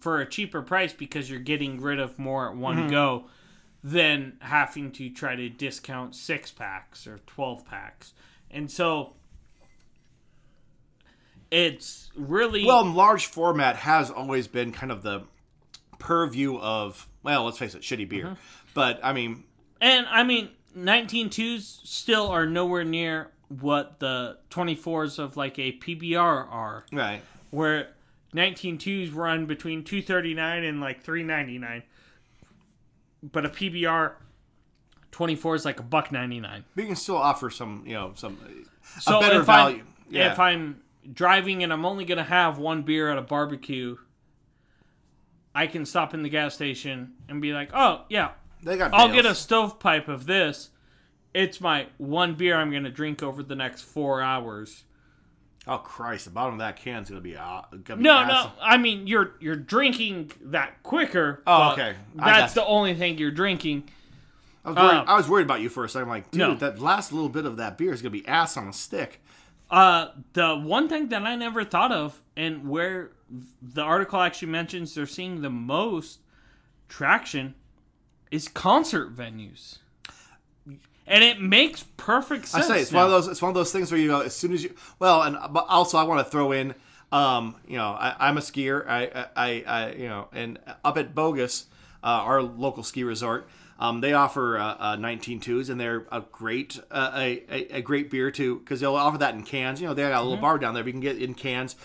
for 0.00 0.20
a 0.20 0.28
cheaper 0.28 0.62
price 0.62 0.92
because 0.92 1.28
you're 1.28 1.38
getting 1.38 1.80
rid 1.80 2.00
of 2.00 2.18
more 2.18 2.48
at 2.48 2.56
one 2.56 2.76
mm-hmm. 2.76 2.88
go 2.88 3.24
than 3.84 4.34
having 4.40 4.92
to 4.92 5.10
try 5.10 5.36
to 5.36 5.48
discount 5.48 6.14
six 6.14 6.50
packs 6.50 7.06
or 7.06 7.18
12 7.26 7.66
packs. 7.66 8.14
And 8.50 8.70
so 8.70 9.14
it's 11.50 12.10
really 12.16 12.64
Well, 12.64 12.84
large 12.84 13.26
format 13.26 13.76
has 13.76 14.10
always 14.10 14.46
been 14.46 14.72
kind 14.72 14.92
of 14.92 15.02
the 15.02 15.24
purview 16.00 16.58
of 16.58 17.06
well, 17.22 17.44
let's 17.44 17.58
face 17.58 17.74
it, 17.74 17.82
shitty 17.82 18.08
beer. 18.08 18.24
Mm-hmm. 18.24 18.34
But 18.74 18.98
I 19.02 19.12
mean, 19.12 19.44
And 19.80 20.06
I 20.08 20.24
mean, 20.24 20.50
19.2s 20.76 21.86
still 21.86 22.28
are 22.28 22.46
nowhere 22.46 22.84
near 22.84 23.30
what 23.48 23.98
the 24.00 24.38
24s 24.50 25.18
of 25.18 25.36
like 25.36 25.58
a 25.58 25.72
PBR 25.72 26.20
are, 26.50 26.84
right? 26.92 27.22
where 27.50 27.88
19.2s 28.34 29.14
run 29.14 29.46
between 29.46 29.84
239 29.84 30.64
and 30.64 30.80
like 30.80 31.02
399. 31.02 31.82
But 33.22 33.44
a 33.44 33.48
PBR 33.48 34.12
24 35.10 35.54
is 35.56 35.64
like 35.64 35.80
a 35.80 35.82
buck 35.82 36.12
99. 36.12 36.64
But 36.74 36.80
you 36.80 36.86
can 36.86 36.96
still 36.96 37.16
offer 37.16 37.50
some, 37.50 37.82
you 37.86 37.94
know, 37.94 38.12
some 38.14 38.38
So 39.00 39.18
a 39.18 39.20
better 39.20 39.42
value. 39.42 39.78
I'm, 39.78 39.86
yeah. 40.08 40.32
if 40.32 40.38
I'm 40.38 40.80
driving 41.12 41.62
and 41.62 41.72
I'm 41.72 41.84
only 41.84 42.04
going 42.04 42.18
to 42.18 42.24
have 42.24 42.58
one 42.58 42.82
beer 42.82 43.10
at 43.10 43.18
a 43.18 43.22
barbecue, 43.22 43.96
I 45.54 45.66
can 45.66 45.84
stop 45.84 46.14
in 46.14 46.22
the 46.22 46.28
gas 46.28 46.54
station 46.54 47.14
and 47.28 47.42
be 47.42 47.52
like, 47.52 47.70
"Oh, 47.74 48.04
yeah, 48.08 48.30
they 48.62 48.76
got. 48.76 48.92
I'll 48.94 49.12
get 49.12 49.26
a 49.26 49.34
stovepipe 49.34 50.08
of 50.08 50.26
this. 50.26 50.70
It's 51.34 51.60
my 51.60 51.86
one 51.98 52.34
beer 52.34 52.56
I'm 52.56 52.70
going 52.70 52.84
to 52.84 52.90
drink 52.90 53.22
over 53.22 53.42
the 53.42 53.54
next 53.54 53.82
four 53.82 54.20
hours. 54.20 54.84
Oh 55.66 55.78
Christ! 55.78 56.24
The 56.24 56.30
bottom 56.30 56.54
of 56.54 56.58
that 56.60 56.76
can's 56.76 57.10
gonna 57.10 57.20
be. 57.20 57.36
Uh, 57.36 57.62
gonna 57.84 57.98
be 57.98 58.02
No, 58.02 58.26
no. 58.26 58.50
I 58.62 58.78
mean, 58.78 59.06
you're 59.06 59.34
you're 59.40 59.56
drinking 59.56 60.32
that 60.46 60.82
quicker. 60.82 61.42
Oh, 61.46 61.72
okay. 61.72 61.94
That's 62.14 62.54
the 62.54 62.64
only 62.64 62.94
thing 62.94 63.18
you're 63.18 63.30
drinking. 63.30 63.88
I 64.64 64.70
was, 64.70 64.76
worried, 64.76 64.96
uh, 64.96 65.04
I 65.06 65.16
was 65.16 65.28
worried 65.28 65.44
about 65.44 65.60
you 65.60 65.68
for 65.70 65.84
a 65.84 65.88
second. 65.88 66.02
I'm 66.04 66.08
like, 66.08 66.30
dude, 66.30 66.38
No. 66.40 66.54
that 66.54 66.80
last 66.80 67.12
little 67.12 67.30
bit 67.30 67.46
of 67.46 67.56
that 67.58 67.78
beer 67.78 67.92
is 67.92 68.02
gonna 68.02 68.10
be 68.10 68.26
ass 68.26 68.56
on 68.56 68.68
a 68.68 68.72
stick. 68.72 69.22
Uh, 69.70 70.08
the 70.32 70.56
one 70.56 70.88
thing 70.88 71.08
that 71.10 71.22
I 71.22 71.36
never 71.36 71.64
thought 71.64 71.92
of, 71.92 72.20
and 72.36 72.68
where 72.68 73.12
the 73.62 73.82
article 73.82 74.20
actually 74.20 74.48
mentions 74.48 74.94
they're 74.94 75.06
seeing 75.06 75.42
the 75.42 75.50
most 75.50 76.18
traction, 76.88 77.54
is 78.30 78.48
concert 78.48 79.14
venues. 79.14 79.78
And 81.06 81.24
it 81.24 81.40
makes 81.40 81.84
perfect 81.96 82.46
sense. 82.46 82.66
I 82.66 82.68
say 82.68 82.80
it's 82.82 82.92
now. 82.92 82.98
one 82.98 83.06
of 83.06 83.12
those. 83.12 83.28
It's 83.28 83.42
one 83.42 83.48
of 83.48 83.54
those 83.54 83.72
things 83.72 83.90
where 83.90 84.00
you 84.00 84.08
go 84.08 84.20
as 84.20 84.34
soon 84.34 84.52
as 84.52 84.62
you. 84.62 84.74
Well, 84.98 85.22
and 85.22 85.36
but 85.52 85.66
also 85.68 85.98
I 85.98 86.04
want 86.04 86.24
to 86.24 86.30
throw 86.30 86.52
in. 86.52 86.74
Um, 87.12 87.56
you 87.66 87.76
know, 87.76 87.88
I, 87.88 88.14
I'm 88.20 88.36
a 88.38 88.40
skier. 88.40 88.88
I, 88.88 89.26
I, 89.34 89.64
I, 89.66 89.92
you 89.94 90.08
know, 90.08 90.28
and 90.32 90.60
up 90.84 90.96
at 90.96 91.12
Bogus, 91.12 91.66
uh, 92.04 92.06
our 92.06 92.42
local 92.42 92.84
ski 92.84 93.02
resort, 93.02 93.48
um, 93.80 94.02
they 94.02 94.12
offer 94.12 94.58
uh, 94.58 94.76
uh, 94.78 94.96
19.2s, 94.98 95.70
and 95.70 95.80
they're 95.80 96.06
a 96.12 96.20
great, 96.20 96.78
uh, 96.90 97.12
a, 97.14 97.76
a, 97.78 97.80
great 97.80 98.10
beer 98.10 98.30
too, 98.30 98.58
because 98.58 98.78
they'll 98.78 98.94
offer 98.94 99.16
that 99.18 99.34
in 99.34 99.42
cans. 99.42 99.80
You 99.80 99.88
know, 99.88 99.94
they 99.94 100.02
got 100.02 100.20
a 100.20 100.22
little 100.22 100.36
bar 100.36 100.58
down 100.58 100.74
there. 100.74 100.82
But 100.82 100.88
you 100.88 100.92
can 100.92 101.00
get 101.00 101.16
it 101.16 101.22
in 101.22 101.32
cans. 101.32 101.76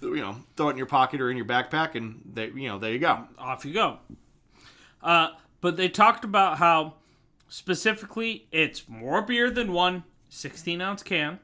th- 0.00 0.12
You 0.12 0.20
know, 0.20 0.36
throw 0.56 0.68
it 0.68 0.72
in 0.72 0.76
your 0.78 0.86
pocket 0.86 1.20
or 1.20 1.30
in 1.30 1.36
your 1.36 1.46
backpack, 1.46 1.94
and 1.94 2.22
they, 2.34 2.46
you 2.48 2.66
know, 2.66 2.80
there 2.80 2.90
you 2.90 2.98
go. 2.98 3.28
off 3.38 3.64
you 3.64 3.72
go. 3.72 3.98
Uh, 5.00 5.28
but 5.60 5.76
they 5.76 5.88
talked 5.88 6.24
about 6.24 6.58
how 6.58 6.94
specifically 7.48 8.48
it's 8.50 8.88
more 8.88 9.22
beer 9.22 9.48
than 9.48 9.72
one 9.72 10.02
16 10.28 10.80
ounce 10.80 11.04
can 11.04 11.38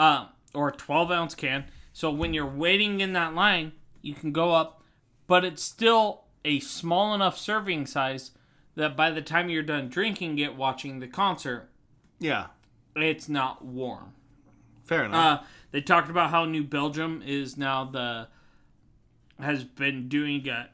uh, 0.00 0.26
or 0.52 0.72
12 0.72 1.12
ounce 1.12 1.34
can. 1.36 1.66
So 1.92 2.10
when 2.10 2.34
you're 2.34 2.44
waiting 2.44 3.00
in 3.00 3.12
that 3.12 3.34
line, 3.34 3.70
you 4.02 4.14
can 4.14 4.32
go 4.32 4.52
up, 4.52 4.82
but 5.28 5.44
it's 5.44 5.62
still 5.62 6.24
a 6.44 6.58
small 6.58 7.14
enough 7.14 7.38
serving 7.38 7.86
size 7.86 8.32
that 8.76 8.96
by 8.96 9.10
the 9.10 9.22
time 9.22 9.48
you're 9.48 9.62
done 9.62 9.88
drinking 9.88 10.38
it, 10.38 10.54
watching 10.54 11.00
the 11.00 11.08
concert, 11.08 11.68
Yeah, 12.20 12.46
it's 12.94 13.28
not 13.28 13.64
warm. 13.64 14.12
fair 14.84 15.04
enough. 15.04 15.40
Uh, 15.40 15.44
they 15.72 15.80
talked 15.80 16.08
about 16.08 16.30
how 16.30 16.44
New 16.44 16.62
Belgium 16.64 17.22
is 17.26 17.56
now 17.56 17.84
the 17.84 18.28
has 19.38 19.64
been 19.64 20.08
doing 20.08 20.48
a 20.48 20.68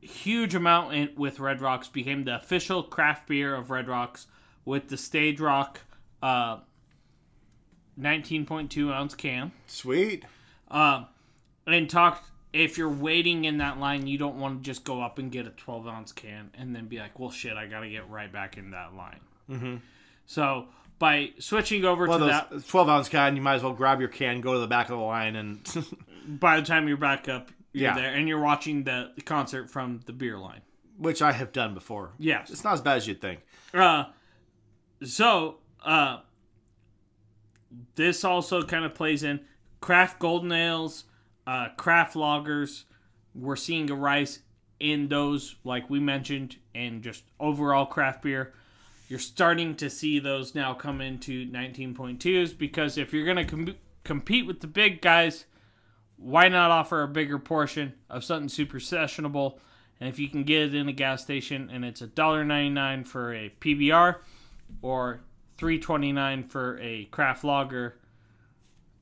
huge 0.00 0.54
amount 0.54 0.92
in, 0.94 1.08
with 1.16 1.38
Red 1.40 1.60
Rocks. 1.62 1.88
Became 1.88 2.24
the 2.24 2.36
official 2.36 2.82
craft 2.82 3.28
beer 3.28 3.54
of 3.54 3.70
Red 3.70 3.88
Rocks 3.88 4.26
with 4.66 4.88
the 4.88 4.96
Stage 4.98 5.40
Rock 5.40 5.80
uh, 6.22 6.58
19.2 7.98 8.92
ounce 8.92 9.14
can. 9.14 9.52
Sweet. 9.66 10.24
Um, 10.70 11.06
and 11.66 11.88
talked 11.88 12.29
if 12.52 12.76
you're 12.78 12.88
waiting 12.88 13.44
in 13.44 13.58
that 13.58 13.78
line, 13.78 14.06
you 14.06 14.18
don't 14.18 14.36
want 14.36 14.62
to 14.62 14.64
just 14.64 14.84
go 14.84 15.00
up 15.02 15.18
and 15.18 15.30
get 15.30 15.46
a 15.46 15.50
12 15.50 15.86
ounce 15.86 16.12
can 16.12 16.50
and 16.58 16.74
then 16.74 16.86
be 16.86 16.98
like, 16.98 17.18
well, 17.18 17.30
shit, 17.30 17.56
I 17.56 17.66
got 17.66 17.80
to 17.80 17.88
get 17.90 18.08
right 18.10 18.32
back 18.32 18.56
in 18.58 18.70
that 18.72 18.94
line. 18.94 19.20
Mm-hmm. 19.48 19.76
So 20.26 20.66
by 20.98 21.30
switching 21.38 21.84
over 21.84 22.06
One 22.06 22.20
to 22.20 22.26
that, 22.26 22.66
12 22.68 22.88
ounce 22.88 23.08
can, 23.08 23.36
you 23.36 23.42
might 23.42 23.54
as 23.54 23.62
well 23.62 23.72
grab 23.72 24.00
your 24.00 24.08
can, 24.08 24.40
go 24.40 24.54
to 24.54 24.58
the 24.60 24.66
back 24.66 24.86
of 24.90 24.98
the 24.98 25.04
line, 25.04 25.36
and 25.36 25.60
by 26.26 26.58
the 26.60 26.66
time 26.66 26.88
you're 26.88 26.96
back 26.96 27.28
up, 27.28 27.50
you're 27.72 27.90
Yeah. 27.90 27.94
there 27.94 28.12
and 28.14 28.26
you're 28.28 28.40
watching 28.40 28.82
the 28.84 29.12
concert 29.24 29.70
from 29.70 30.00
the 30.06 30.12
beer 30.12 30.36
line. 30.38 30.60
which 30.98 31.22
I 31.22 31.32
have 31.32 31.52
done 31.52 31.72
before. 31.74 32.10
Yes. 32.18 32.50
It's 32.50 32.64
not 32.64 32.74
as 32.74 32.80
bad 32.80 32.96
as 32.98 33.06
you'd 33.06 33.20
think. 33.22 33.40
Uh, 33.72 34.04
so 35.04 35.58
uh, 35.84 36.18
this 37.94 38.24
also 38.24 38.62
kind 38.62 38.84
of 38.84 38.94
plays 38.94 39.22
in 39.22 39.40
craft 39.80 40.18
golden 40.18 40.52
ales, 40.52 41.04
uh, 41.46 41.68
craft 41.76 42.14
lagers. 42.14 42.84
We're 43.34 43.56
seeing 43.56 43.90
a 43.90 43.94
rise 43.94 44.40
in 44.78 45.08
those, 45.08 45.56
like 45.64 45.90
we 45.90 46.00
mentioned, 46.00 46.56
and 46.74 47.02
just 47.02 47.24
overall 47.38 47.86
craft 47.86 48.22
beer. 48.22 48.52
You're 49.08 49.18
starting 49.18 49.74
to 49.76 49.90
see 49.90 50.18
those 50.18 50.54
now 50.54 50.74
come 50.74 51.00
into 51.00 51.46
19.2s 51.46 52.56
because 52.56 52.96
if 52.96 53.12
you're 53.12 53.24
going 53.24 53.36
to 53.36 53.44
com- 53.44 53.76
compete 54.04 54.46
with 54.46 54.60
the 54.60 54.66
big 54.68 55.00
guys, 55.00 55.46
why 56.16 56.48
not 56.48 56.70
offer 56.70 57.02
a 57.02 57.08
bigger 57.08 57.38
portion 57.38 57.94
of 58.08 58.24
something 58.24 58.48
super 58.48 58.78
sessionable? 58.78 59.58
And 59.98 60.08
if 60.08 60.18
you 60.18 60.28
can 60.28 60.44
get 60.44 60.62
it 60.62 60.74
in 60.74 60.88
a 60.88 60.92
gas 60.92 61.22
station 61.22 61.68
and 61.72 61.84
it's 61.84 62.00
$1.99 62.00 63.06
for 63.06 63.34
a 63.34 63.52
PBR, 63.60 64.16
or 64.82 65.20
three 65.56 65.78
twenty 65.78 66.12
nine 66.12 66.44
for 66.44 66.78
a 66.80 67.04
craft 67.06 67.44
lager. 67.44 67.96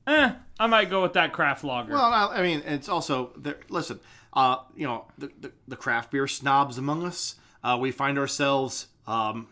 Eh, 0.09 0.31
I 0.59 0.67
might 0.67 0.89
go 0.89 1.03
with 1.03 1.13
that 1.13 1.33
craft 1.33 1.63
lager. 1.63 1.93
Well, 1.93 2.01
I 2.01 2.37
I 2.37 2.41
mean, 2.41 2.63
it's 2.65 2.89
also 2.89 3.31
there. 3.37 3.57
Listen, 3.69 3.99
uh, 4.33 4.57
you 4.75 4.87
know, 4.87 5.05
the, 5.19 5.31
the 5.39 5.51
the 5.67 5.75
craft 5.75 6.09
beer 6.11 6.27
snobs 6.27 6.79
among 6.79 7.05
us, 7.05 7.35
uh, 7.63 7.77
we 7.79 7.91
find 7.91 8.17
ourselves 8.17 8.87
um, 9.05 9.47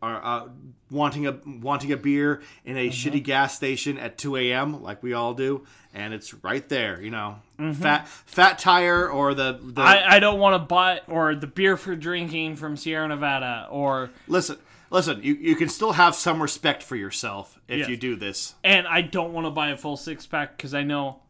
are 0.00 0.24
uh, 0.24 0.48
wanting 0.92 1.26
a 1.26 1.38
wanting 1.44 1.90
a 1.90 1.96
beer 1.96 2.40
in 2.64 2.76
a 2.76 2.88
shitty 2.88 3.22
gas 3.22 3.56
station 3.56 3.98
at 3.98 4.16
2 4.16 4.36
a.m. 4.36 4.80
like 4.80 5.02
we 5.02 5.12
all 5.12 5.34
do, 5.34 5.66
and 5.92 6.14
it's 6.14 6.32
right 6.34 6.68
there. 6.68 7.02
You 7.02 7.10
know, 7.10 7.36
fat 7.74 8.06
fat 8.06 8.58
tire 8.60 9.08
or 9.08 9.34
the 9.34 9.58
the. 9.60 9.82
I, 9.82 10.16
I 10.16 10.18
don't 10.20 10.38
want 10.38 10.54
to 10.54 10.64
buy 10.66 11.00
or 11.08 11.34
the 11.34 11.48
beer 11.48 11.76
for 11.76 11.96
drinking 11.96 12.56
from 12.56 12.76
Sierra 12.76 13.08
Nevada 13.08 13.66
or 13.70 14.10
listen, 14.28 14.58
listen. 14.90 15.22
You 15.22 15.34
you 15.34 15.56
can 15.56 15.68
still 15.68 15.92
have 15.92 16.14
some 16.14 16.40
respect 16.42 16.82
for 16.82 16.96
yourself 16.96 17.58
if 17.68 17.80
Yes. 17.80 17.88
you 17.88 17.96
do 17.96 18.16
this. 18.16 18.54
and 18.64 18.86
I 18.86 19.00
don't 19.02 19.32
want 19.32 19.46
to 19.46 19.50
buy 19.50 19.70
a 19.70 19.76
full 19.76 19.96
six 19.96 20.26
pack 20.26 20.56
because 20.56 20.74
I 20.74 20.82
know 20.82 21.20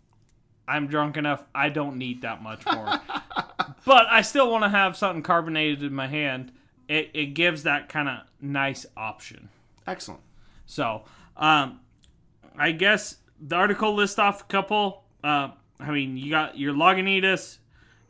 I'm 0.69 0.87
drunk 0.88 1.16
enough. 1.16 1.45
I 1.55 1.69
don't 1.69 1.97
need 1.97 2.23
that 2.23 2.42
much 2.42 2.64
more. 2.66 3.01
but 3.85 4.07
I 4.11 4.23
still 4.23 4.51
want 4.51 4.64
to 4.64 4.69
have 4.69 4.97
something 4.97 5.23
carbonated 5.23 5.83
in 5.83 5.95
my 5.95 6.07
hand. 6.09 6.53
It, 6.88 7.11
it 7.14 7.27
gives 7.35 7.62
that 7.64 7.88
kind 7.88 8.09
of 8.09 8.19
nice 8.40 8.87
option. 8.97 9.49
Excellent. 9.87 10.21
So, 10.66 11.03
um, 11.37 11.81
I 12.59 12.73
guess 12.73 13.16
the 13.40 13.57
article 13.57 13.95
lists 13.95 14.19
off 14.19 14.40
a 14.42 14.45
couple. 14.45 15.05
Uh, 15.23 15.51
I 15.79 15.90
mean, 15.90 16.16
you 16.16 16.31
got 16.31 16.59
your 16.59 16.75
Lagunitas, 16.75 17.59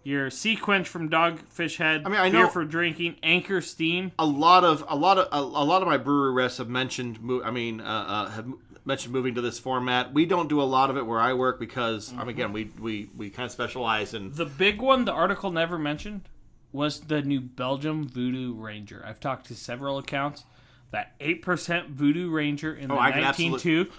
your 0.06 0.30
SeaQuench 0.30 0.86
from 0.86 1.10
Dogfish 1.10 1.76
Head. 1.78 2.02
I 2.06 2.08
mean, 2.08 2.20
I 2.20 2.28
know- 2.28 2.48
for 2.48 2.64
drinking, 2.64 3.16
Anchor 3.24 3.60
Steam. 3.60 4.12
a 4.18 4.24
lot 4.24 4.64
of 4.64 4.84
a 4.88 4.94
lot 4.94 5.18
of 5.18 5.28
a, 5.32 5.38
a 5.38 5.64
lot 5.64 5.82
of 5.82 5.88
my 5.88 5.96
brewery 5.96 6.32
rests 6.32 6.58
have 6.58 6.68
mentioned. 6.68 7.18
I 7.44 7.50
mean, 7.50 7.80
uh, 7.80 7.84
uh, 7.84 8.30
have 8.30 8.46
mentioned 8.84 9.12
moving 9.12 9.34
to 9.34 9.40
this 9.40 9.58
format. 9.58 10.14
We 10.14 10.24
don't 10.24 10.48
do 10.48 10.62
a 10.62 10.64
lot 10.64 10.90
of 10.90 10.96
it 10.96 11.04
where 11.04 11.18
I 11.18 11.32
work 11.32 11.58
because 11.58 12.12
I 12.14 12.18
mean, 12.18 12.28
again, 12.28 12.52
we 12.52 12.70
we 12.78 13.10
we 13.16 13.30
kind 13.30 13.46
of 13.46 13.52
specialize 13.52 14.14
in. 14.14 14.30
The 14.32 14.46
big 14.46 14.80
one 14.80 15.04
the 15.04 15.12
article 15.12 15.50
never 15.50 15.76
mentioned 15.76 16.28
was 16.70 17.00
the 17.00 17.22
new 17.22 17.40
Belgium 17.40 18.06
Voodoo 18.08 18.54
Ranger. 18.54 19.02
I've 19.04 19.18
talked 19.18 19.46
to 19.46 19.54
several 19.54 19.98
accounts. 19.98 20.44
That 20.92 21.18
8% 21.18 21.88
Voodoo 21.88 22.30
Ranger 22.30 22.72
in 22.72 22.88
the 22.88 22.94
Oh, 22.94 22.98
I 22.98 23.10
can 23.10 23.24
19.2 23.24 23.90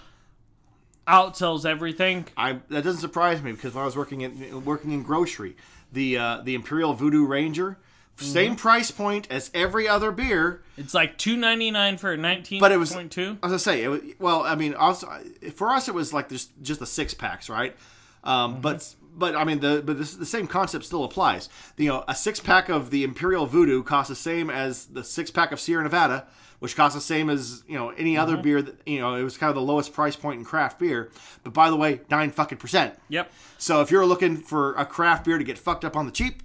outsells 1.06 1.64
everything. 1.64 2.26
I 2.36 2.60
that 2.70 2.84
doesn't 2.84 3.00
surprise 3.00 3.42
me 3.42 3.52
because 3.52 3.74
when 3.74 3.82
I 3.82 3.84
was 3.84 3.96
working 3.96 4.22
in 4.22 4.64
working 4.64 4.92
in 4.92 5.02
grocery, 5.02 5.56
the 5.92 6.18
uh, 6.18 6.40
the 6.42 6.54
Imperial 6.54 6.92
Voodoo 6.94 7.26
Ranger, 7.26 7.78
same 8.16 8.56
price 8.56 8.90
point 8.90 9.26
as 9.30 9.50
every 9.54 9.86
other 9.88 10.10
beer. 10.10 10.62
It's 10.76 10.92
like 10.94 11.18
2.99 11.18 11.98
for 12.00 12.12
a 12.12 12.16
19.2. 12.16 12.58
But 12.60 12.72
it 12.72 12.76
was- 12.76 12.94
I 12.94 13.46
was 13.46 13.50
gonna 13.50 13.58
say, 13.60 13.82
it 13.84 13.88
was, 13.88 14.00
well, 14.18 14.42
I 14.42 14.54
mean, 14.56 14.74
also 14.74 15.08
for 15.54 15.70
us, 15.70 15.88
it 15.88 15.94
was 15.94 16.12
like 16.12 16.28
just 16.28 16.50
just 16.62 16.80
the 16.80 16.86
six 16.86 17.14
packs, 17.14 17.48
right? 17.48 17.76
Um, 18.24 18.60
But 18.60 18.94
but 19.16 19.34
I 19.34 19.44
mean, 19.44 19.60
the 19.60 19.82
but 19.84 19.98
this, 19.98 20.14
the 20.14 20.26
same 20.26 20.46
concept 20.46 20.84
still 20.84 21.04
applies. 21.04 21.48
You 21.76 21.88
know, 21.88 22.04
a 22.08 22.14
six 22.14 22.38
pack 22.40 22.68
of 22.68 22.90
the 22.90 23.02
Imperial 23.04 23.46
Voodoo 23.46 23.82
costs 23.82 24.08
the 24.08 24.14
same 24.16 24.50
as 24.50 24.86
the 24.86 25.02
six 25.04 25.30
pack 25.30 25.50
of 25.52 25.58
Sierra 25.60 25.82
Nevada, 25.82 26.26
which 26.58 26.76
costs 26.76 26.94
the 26.94 27.00
same 27.00 27.30
as 27.30 27.62
you 27.68 27.78
know 27.78 27.90
any 27.90 28.16
other 28.16 28.36
beer. 28.36 28.62
That 28.62 28.76
you 28.86 29.00
know, 29.00 29.14
it 29.14 29.22
was 29.22 29.36
kind 29.36 29.48
of 29.48 29.56
the 29.56 29.62
lowest 29.62 29.92
price 29.92 30.16
point 30.16 30.38
in 30.38 30.44
craft 30.44 30.78
beer. 30.78 31.10
But 31.44 31.52
by 31.52 31.70
the 31.70 31.76
way, 31.76 32.00
nine 32.10 32.30
fucking 32.30 32.58
percent. 32.58 32.98
Yep. 33.08 33.30
So 33.58 33.80
if 33.80 33.90
you're 33.90 34.06
looking 34.06 34.36
for 34.36 34.74
a 34.74 34.84
craft 34.84 35.24
beer 35.24 35.38
to 35.38 35.44
get 35.44 35.58
fucked 35.58 35.84
up 35.84 35.96
on 35.96 36.06
the 36.06 36.12
cheap, 36.12 36.42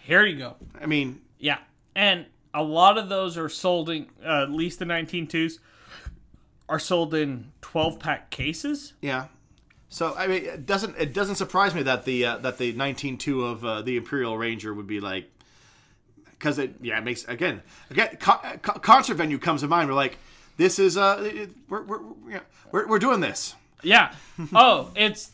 Here 0.00 0.24
you 0.24 0.38
go. 0.38 0.56
I 0.80 0.86
mean, 0.86 1.20
Yeah, 1.38 1.58
and 1.94 2.26
a 2.54 2.62
lot 2.62 2.98
of 2.98 3.08
those 3.08 3.38
are 3.38 3.48
sold 3.48 3.88
in 3.90 4.06
uh, 4.24 4.42
at 4.42 4.50
least 4.50 4.78
the 4.78 4.84
19.2s 4.84 5.58
are 6.68 6.78
sold 6.78 7.14
in 7.14 7.52
12 7.60 7.98
pack 7.98 8.30
cases. 8.30 8.94
Yeah. 9.00 9.26
So 9.88 10.14
I 10.16 10.26
mean, 10.26 10.44
it 10.44 10.66
doesn't 10.66 10.96
it 10.98 11.12
doesn't 11.12 11.34
surprise 11.34 11.74
me 11.74 11.82
that 11.82 12.04
the 12.06 12.24
uh, 12.24 12.38
that 12.38 12.56
the 12.56 12.72
19.2 12.72 13.44
of 13.44 13.64
uh, 13.64 13.82
the 13.82 13.98
Imperial 13.98 14.38
Ranger 14.38 14.72
would 14.72 14.86
be 14.86 15.00
like 15.00 15.30
because 16.42 16.58
it 16.58 16.74
yeah 16.80 16.98
it 16.98 17.04
makes 17.04 17.24
again 17.26 17.62
again 17.88 18.16
co- 18.18 18.40
co- 18.62 18.80
concert 18.80 19.14
venue 19.14 19.38
comes 19.38 19.60
to 19.60 19.68
mind. 19.68 19.88
We're 19.88 19.94
like 19.94 20.18
this 20.56 20.80
is 20.80 20.96
uh 20.96 21.22
it, 21.22 21.50
we're 21.68 21.82
we're, 21.82 22.02
we're, 22.02 22.40
we're 22.72 22.88
we're 22.88 22.98
doing 22.98 23.20
this. 23.20 23.54
Yeah. 23.84 24.12
oh, 24.54 24.90
it's 24.96 25.30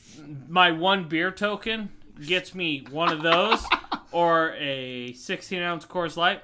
my 0.48 0.70
one 0.72 1.08
beer 1.08 1.30
token 1.30 1.88
gets 2.26 2.54
me 2.54 2.84
one 2.90 3.10
of 3.12 3.22
those 3.22 3.64
or 4.12 4.54
a 4.58 5.12
16 5.14 5.62
ounce 5.62 5.86
Coors 5.86 6.16
Light. 6.16 6.42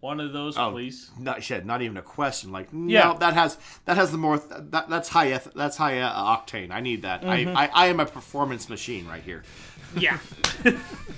One 0.00 0.20
of 0.20 0.32
those, 0.32 0.56
please. 0.56 1.10
Not 1.18 1.42
shit, 1.42 1.66
not 1.66 1.82
even 1.82 1.96
a 1.96 2.02
question. 2.02 2.52
Like 2.52 2.72
no, 2.72 2.92
Yeah. 2.92 3.14
that 3.18 3.34
has 3.34 3.58
that 3.86 3.96
has 3.96 4.12
the 4.12 4.18
more 4.18 4.38
that 4.38 4.88
that's 4.88 5.08
high 5.08 5.32
eth- 5.32 5.54
that's 5.56 5.76
high 5.76 5.98
uh, 5.98 6.36
octane. 6.36 6.70
I 6.70 6.78
need 6.80 7.02
that. 7.02 7.24
I, 7.24 7.52
I 7.52 7.70
I 7.74 7.86
am 7.86 7.98
a 7.98 8.06
performance 8.06 8.68
machine 8.68 9.08
right 9.08 9.22
here. 9.24 9.42
Yeah. 9.96 10.18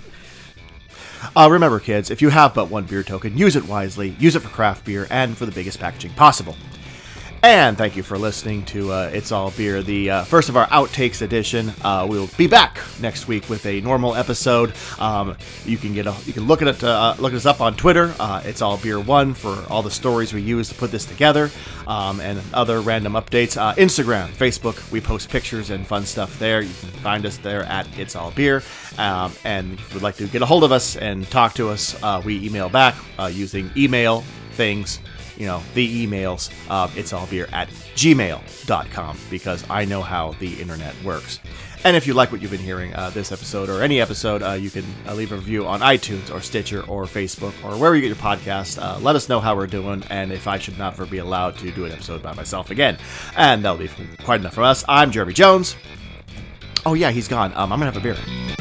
Uh, 1.37 1.49
remember, 1.51 1.79
kids, 1.79 2.11
if 2.11 2.23
you 2.23 2.31
have 2.31 2.55
but 2.55 2.71
one 2.71 2.85
beer 2.85 3.03
token, 3.03 3.37
use 3.37 3.57
it 3.57 3.67
wisely, 3.67 4.11
use 4.19 4.35
it 4.37 4.41
for 4.41 4.49
craft 4.49 4.85
beer, 4.85 5.07
and 5.11 5.37
for 5.37 5.47
the 5.47 5.53
biggest 5.53 5.79
packaging 5.79 6.13
possible. 6.15 6.57
And 7.43 7.79
thank 7.79 7.97
you 7.97 8.03
for 8.03 8.19
listening 8.19 8.67
to 8.67 8.93
uh, 8.93 9.11
It's 9.15 9.33
All 9.33 9.51
Beer, 9.53 9.83
the 9.83 10.11
uh, 10.11 10.25
first 10.25 10.51
of 10.51 10.59
our 10.59 10.67
outtakes 10.67 11.23
edition. 11.23 11.73
Uh, 11.81 12.07
we'll 12.07 12.29
be 12.37 12.47
back 12.47 12.79
next 13.01 13.29
week 13.29 13.49
with 13.49 13.65
a 13.65 13.81
normal 13.81 14.15
episode. 14.15 14.75
Um, 14.99 15.39
you 15.65 15.79
can 15.79 15.95
get 15.95 16.07
a, 16.07 16.15
you 16.27 16.35
can 16.35 16.47
look 16.47 16.61
at 16.61 16.69
it 16.69 16.85
uh, 16.85 17.15
look 17.19 17.33
us 17.33 17.47
up 17.47 17.63
on 17.63 17.77
Twitter. 17.77 18.15
Uh, 18.21 18.43
it's 18.45 18.61
All 18.61 18.77
Beer 18.77 19.01
One 19.01 19.33
for 19.33 19.65
all 19.71 19.83
the 19.83 19.91
stories 19.91 20.35
we 20.35 20.43
use 20.43 20.69
to 20.69 20.75
put 20.75 20.91
this 20.91 21.07
together, 21.07 21.51
um, 21.87 22.21
and 22.21 22.43
other 22.53 22.83
random 22.83 23.15
updates. 23.15 23.57
Uh, 23.57 23.75
Instagram, 23.77 24.29
Facebook, 24.29 24.91
we 24.93 25.01
post 25.01 25.31
pictures 25.31 25.71
and 25.71 25.87
fun 25.87 26.05
stuff 26.05 26.39
there. 26.39 26.61
You 26.61 26.75
can 26.81 26.91
find 27.01 27.25
us 27.25 27.39
there 27.39 27.63
at 27.65 27.89
It's 27.99 28.17
All 28.17 28.33
Beer. 28.33 28.63
Um, 28.99 29.33
and 29.45 29.73
if 29.73 29.89
you 29.89 29.95
would 29.95 30.03
like 30.03 30.17
to 30.17 30.27
get 30.27 30.43
a 30.43 30.47
hold 30.47 30.63
of 30.63 30.73
us 30.73 30.99
and 30.99 31.27
talk 31.31 31.55
to 31.55 31.71
us, 31.71 31.97
we 32.23 32.45
email 32.45 32.69
back 32.69 32.97
using 33.31 33.71
email 33.79 34.25
things 34.53 35.01
you 35.41 35.47
know, 35.47 35.63
the 35.73 36.07
emails, 36.07 36.53
uh, 36.69 36.91
it's 36.95 37.15
all 37.15 37.27
beer 37.27 37.49
at 37.51 37.69
gmail.com 37.97 39.19
because 39.31 39.65
I 39.71 39.87
know 39.87 40.03
how 40.03 40.33
the 40.33 40.61
internet 40.61 40.95
works. 41.03 41.41
And 41.83 41.97
if 41.97 42.07
you 42.07 42.13
like 42.13 42.31
what 42.31 42.43
you've 42.43 42.51
been 42.51 42.61
hearing 42.61 42.95
uh, 42.95 43.09
this 43.09 43.33
episode 43.33 43.71
or 43.71 43.81
any 43.81 44.03
episode, 44.03 44.43
uh, 44.43 44.53
you 44.53 44.69
can 44.69 44.85
uh, 45.09 45.15
leave 45.15 45.33
a 45.33 45.37
review 45.37 45.67
on 45.67 45.81
iTunes 45.81 46.33
or 46.33 46.43
Stitcher 46.43 46.83
or 46.83 47.05
Facebook 47.05 47.55
or 47.65 47.71
wherever 47.79 47.97
you 47.97 48.03
get 48.03 48.09
your 48.09 48.17
podcast. 48.17 48.79
Uh, 48.81 48.99
let 49.01 49.17
us 49.17 49.31
know 49.31 49.41
how 49.41 49.57
we're 49.57 49.67
doing 49.67 50.05
and 50.11 50.31
if 50.31 50.47
I 50.47 50.59
should 50.59 50.77
not 50.77 50.93
ever 50.93 51.07
be 51.07 51.19
allowed 51.19 51.57
to 51.57 51.71
do 51.71 51.87
an 51.87 51.93
episode 51.93 52.23
by 52.23 52.35
myself 52.35 52.71
again. 52.71 52.99
And 53.35 53.65
that'll 53.65 53.79
be 53.79 53.89
quite 54.23 54.41
enough 54.41 54.53
from 54.53 54.65
us. 54.65 54.85
I'm 54.89 55.11
Jeremy 55.11 55.33
Jones. 55.33 55.75
Oh, 56.85 56.93
yeah, 56.93 57.11
he's 57.11 57.29
gone. 57.29 57.53
Um, 57.55 57.73
I'm 57.73 57.81
going 57.81 57.91
to 57.91 57.99
have 57.99 58.15
a 58.15 58.15
beer. 58.15 58.60